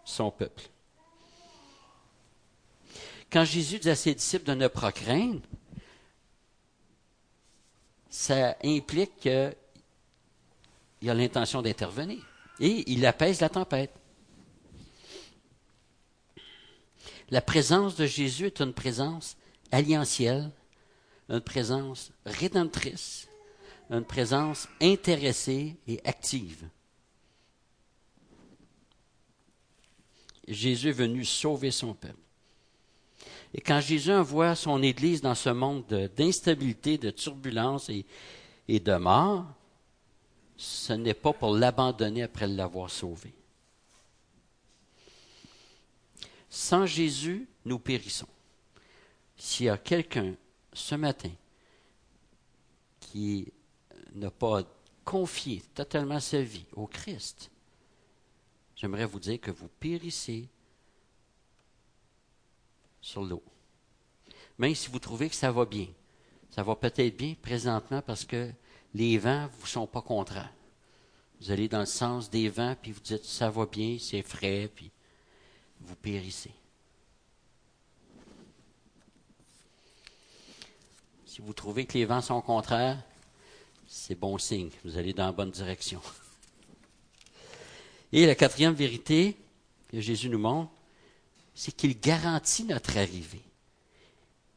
son 0.06 0.32
peuple. 0.32 0.64
Quand 3.32 3.46
Jésus 3.46 3.80
dit 3.80 3.90
à 3.90 3.96
ses 3.96 4.14
disciples 4.14 4.46
de 4.46 4.54
ne 4.54 4.68
pas 4.68 4.92
ça 8.10 8.56
implique 8.64 9.28
qu'il 11.04 11.10
a 11.10 11.14
l'intention 11.14 11.62
d'intervenir. 11.62 12.24
Et 12.62 12.90
il 12.90 13.06
apaise 13.06 13.42
la 13.42 13.50
tempête. 13.50 13.92
La 17.30 17.42
présence 17.42 17.98
de 17.98 18.06
Jésus 18.06 18.46
est 18.46 18.62
une 18.62 18.72
présence 18.72 19.36
alliantielle, 19.70 20.50
une 21.28 21.42
présence 21.42 22.12
rédemptrice, 22.26 23.28
une 23.90 24.06
présence 24.06 24.70
intéressée 24.82 25.76
et 25.90 26.00
active. 26.06 26.70
Jésus 30.48 30.88
est 30.88 30.94
venu 30.94 31.26
sauver 31.26 31.72
son 31.72 31.94
peuple. 31.94 32.16
Et 33.54 33.60
quand 33.60 33.82
Jésus 33.82 34.12
envoie 34.14 34.56
son 34.56 34.82
Église 34.82 35.22
dans 35.22 35.36
ce 35.36 35.50
monde 35.50 35.86
d'instabilité, 36.16 36.98
de, 36.98 37.10
turbulence 37.10 37.90
et 37.90 38.80
de 38.80 38.96
mort, 38.96 39.46
ce 40.58 40.94
n'est 40.94 41.14
pas 41.14 41.34
pour 41.34 41.56
l'abandonner 41.56 42.24
après 42.24 42.48
l'avoir 42.48 42.90
sauvé. 42.90 43.34
Sans 46.50 46.86
Jésus, 46.86 47.48
nous 47.66 47.80
périssons. 47.80 48.28
S'il 49.36 49.66
y 49.66 49.70
a 49.70 49.78
quelqu'un 49.78 50.36
ce 50.72 50.96
matin 50.96 51.32
qui 53.00 53.52
n'a 54.14 54.30
pas 54.30 54.64
confié 55.04 55.62
totalement 55.74 56.20
sa 56.20 56.42
vie 56.42 56.66
au 56.74 56.86
Christ, 56.88 57.50
j'aimerais 58.76 59.06
vous 59.06 59.20
dire 59.20 59.42
que 59.42 59.52
vous 59.52 59.68
périssez 59.68 60.48
sur 63.02 63.24
l'eau. 63.24 63.44
Même 64.58 64.76
si 64.76 64.90
vous 64.90 65.00
trouvez 65.00 65.30
que 65.30 65.36
ça 65.36 65.52
va 65.52 65.66
bien. 65.66 65.88
Ça 66.52 66.62
va 66.62 66.76
peut-être 66.76 67.18
bien 67.18 67.36
présentement 67.42 68.02
parce 68.02 68.26
que 68.26 68.52
les 68.94 69.18
vents 69.18 69.44
ne 69.44 69.48
vous 69.60 69.68
sont 69.68 69.88
pas 69.88 70.02
contraires. 70.02 70.52
Vous 71.40 71.52
allez 71.52 71.68
dans 71.68 71.82
le 71.82 71.86
sens 71.86 72.30
des 72.30 72.50
vents, 72.50 72.76
puis 72.82 72.92
vous 72.92 73.02
dites 73.02 73.26
ça 73.26 73.50
va 73.50 73.66
bien, 73.66 73.98
c'est 74.00 74.22
frais, 74.22 74.70
puis 74.74 74.92
vous 75.82 75.96
périssez. 75.96 76.52
Si 81.26 81.42
vous 81.42 81.54
trouvez 81.54 81.86
que 81.86 81.98
les 81.98 82.06
vents 82.06 82.22
sont 82.22 82.42
contraires, 82.42 83.02
c'est 83.88 84.16
bon 84.16 84.38
signe, 84.38 84.70
vous 84.86 84.98
allez 84.98 85.14
dans 85.14 85.26
la 85.26 85.32
bonne 85.32 85.52
direction. 85.52 86.02
Et 88.12 88.28
la 88.28 88.36
quatrième 88.36 88.76
vérité 88.76 89.36
que 89.90 90.00
Jésus 90.00 90.30
nous 90.30 90.38
montre, 90.38 90.72
c'est 91.56 91.76
qu'il 91.76 92.00
garantit 92.00 92.64
notre 92.64 92.98
arrivée. 92.98 93.42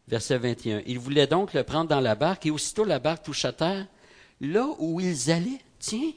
Verset 0.08 0.38
21. 0.38 0.82
Il 0.86 0.98
voulait 0.98 1.26
donc 1.26 1.52
le 1.52 1.64
prendre 1.64 1.88
dans 1.88 2.00
la 2.00 2.14
barque 2.14 2.46
et 2.46 2.50
aussitôt 2.50 2.84
la 2.84 2.98
barque 2.98 3.24
toucha 3.24 3.52
terre, 3.52 3.86
là 4.40 4.68
où 4.78 5.00
ils 5.00 5.30
allaient. 5.30 5.60
Tiens, 5.78 6.12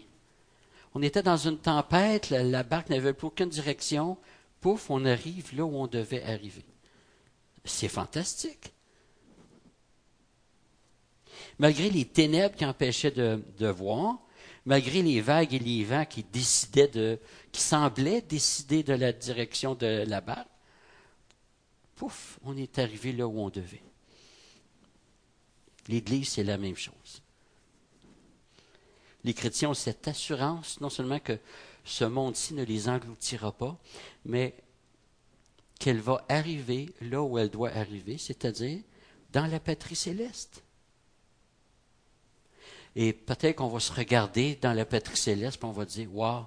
on 0.93 1.01
était 1.01 1.23
dans 1.23 1.37
une 1.37 1.57
tempête, 1.57 2.29
la 2.29 2.63
barque 2.63 2.89
n'avait 2.89 3.13
plus 3.13 3.27
aucune 3.27 3.49
direction 3.49 4.17
pouf, 4.59 4.89
on 4.89 5.05
arrive 5.05 5.55
là 5.55 5.63
où 5.65 5.75
on 5.75 5.87
devait 5.87 6.23
arriver. 6.23 6.65
C'est 7.65 7.87
fantastique. 7.87 8.73
Malgré 11.57 11.89
les 11.89 12.05
ténèbres 12.05 12.55
qui 12.55 12.65
empêchaient 12.65 13.11
de, 13.11 13.67
voir, 13.67 14.17
malgré 14.65 15.01
les 15.01 15.21
vagues 15.21 15.53
et 15.53 15.59
les 15.59 15.83
vents 15.83 16.05
qui 16.05 16.23
décidaient 16.23 16.87
de, 16.87 17.19
qui 17.51 17.61
semblaient 17.61 18.21
décider 18.21 18.83
de 18.83 18.93
la 18.93 19.11
direction 19.11 19.75
de 19.75 20.05
la 20.07 20.21
barque, 20.21 20.47
pouf, 21.95 22.39
on 22.43 22.57
est 22.57 22.79
arrivé 22.79 23.11
là 23.11 23.27
où 23.27 23.39
on 23.39 23.49
devait. 23.49 23.83
L'Église, 25.87 26.29
c'est 26.29 26.43
la 26.43 26.57
même 26.57 26.75
chose. 26.75 27.21
Les 29.23 29.33
chrétiens 29.33 29.69
ont 29.69 29.73
cette 29.73 30.07
assurance, 30.07 30.79
non 30.81 30.89
seulement 30.89 31.19
que 31.19 31.37
ce 31.83 32.05
monde-ci 32.05 32.53
ne 32.53 32.63
les 32.63 32.87
engloutira 32.87 33.51
pas, 33.51 33.77
mais 34.25 34.55
qu'elle 35.79 35.99
va 35.99 36.23
arriver 36.29 36.93
là 37.01 37.21
où 37.21 37.37
elle 37.37 37.49
doit 37.49 37.71
arriver, 37.71 38.17
c'est-à-dire 38.17 38.81
dans 39.31 39.45
la 39.45 39.59
patrie 39.59 39.95
céleste. 39.95 40.63
Et 42.95 43.13
peut-être 43.13 43.57
qu'on 43.57 43.67
va 43.69 43.79
se 43.79 43.93
regarder 43.93 44.55
dans 44.55 44.73
la 44.73 44.85
patrie 44.85 45.17
céleste, 45.17 45.61
et 45.61 45.65
on 45.65 45.71
va 45.71 45.85
dire, 45.85 46.13
waouh, 46.13 46.45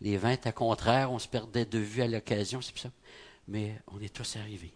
les 0.00 0.16
vents 0.16 0.36
à 0.44 0.52
contraire, 0.52 1.12
on 1.12 1.18
se 1.18 1.28
perdait 1.28 1.64
de 1.64 1.78
vue 1.78 2.02
à 2.02 2.08
l'occasion, 2.08 2.60
c'est 2.60 2.76
ça. 2.78 2.90
Mais 3.48 3.80
on 3.88 4.00
est 4.00 4.12
tous 4.12 4.36
arrivés. 4.36 4.72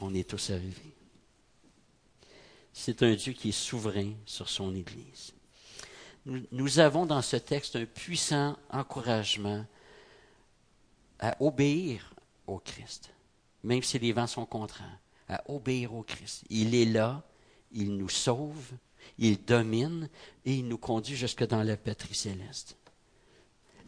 On 0.00 0.14
est 0.14 0.28
tous 0.28 0.50
arrivés. 0.50 0.94
C'est 2.80 3.02
un 3.02 3.14
Dieu 3.14 3.32
qui 3.32 3.48
est 3.48 3.52
souverain 3.52 4.12
sur 4.24 4.48
son 4.48 4.74
Église 4.74 5.32
nous 6.52 6.78
avons 6.78 7.06
dans 7.06 7.22
ce 7.22 7.36
texte 7.36 7.76
un 7.76 7.86
puissant 7.86 8.56
encouragement 8.70 9.64
à 11.18 11.36
obéir 11.40 12.14
au 12.46 12.58
Christ, 12.58 13.10
même 13.62 13.82
si 13.82 13.98
les 13.98 14.12
vents 14.12 14.26
sont 14.26 14.46
contraires, 14.46 14.98
à 15.28 15.42
obéir 15.50 15.94
au 15.94 16.02
Christ. 16.02 16.44
Il 16.50 16.74
est 16.74 16.84
là, 16.84 17.22
il 17.72 17.96
nous 17.96 18.08
sauve, 18.08 18.72
il 19.18 19.42
domine 19.42 20.08
et 20.44 20.54
il 20.54 20.68
nous 20.68 20.78
conduit 20.78 21.16
jusque 21.16 21.46
dans 21.46 21.62
la 21.62 21.76
patrie 21.76 22.14
céleste. 22.14 22.76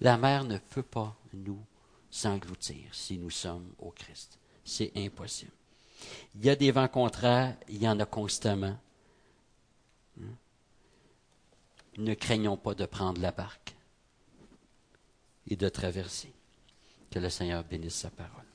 La 0.00 0.16
mer 0.16 0.44
ne 0.44 0.58
peut 0.58 0.82
pas 0.82 1.14
nous 1.34 1.62
s'engloutir 2.10 2.92
si 2.92 3.18
nous 3.18 3.30
sommes 3.30 3.72
au 3.78 3.90
Christ. 3.90 4.38
C'est 4.64 4.92
impossible. 4.96 5.52
Il 6.34 6.44
y 6.44 6.50
a 6.50 6.56
des 6.56 6.70
vents 6.70 6.88
contraires, 6.88 7.56
il 7.68 7.82
y 7.82 7.88
en 7.88 7.98
a 8.00 8.06
constamment. 8.06 8.76
Hmm? 10.16 10.34
Ne 11.98 12.14
craignons 12.14 12.56
pas 12.56 12.74
de 12.74 12.86
prendre 12.86 13.20
la 13.20 13.32
barque 13.32 13.74
et 15.46 15.56
de 15.56 15.68
traverser. 15.68 16.32
Que 17.10 17.18
le 17.18 17.28
Seigneur 17.28 17.64
bénisse 17.64 17.96
sa 17.96 18.10
parole. 18.10 18.49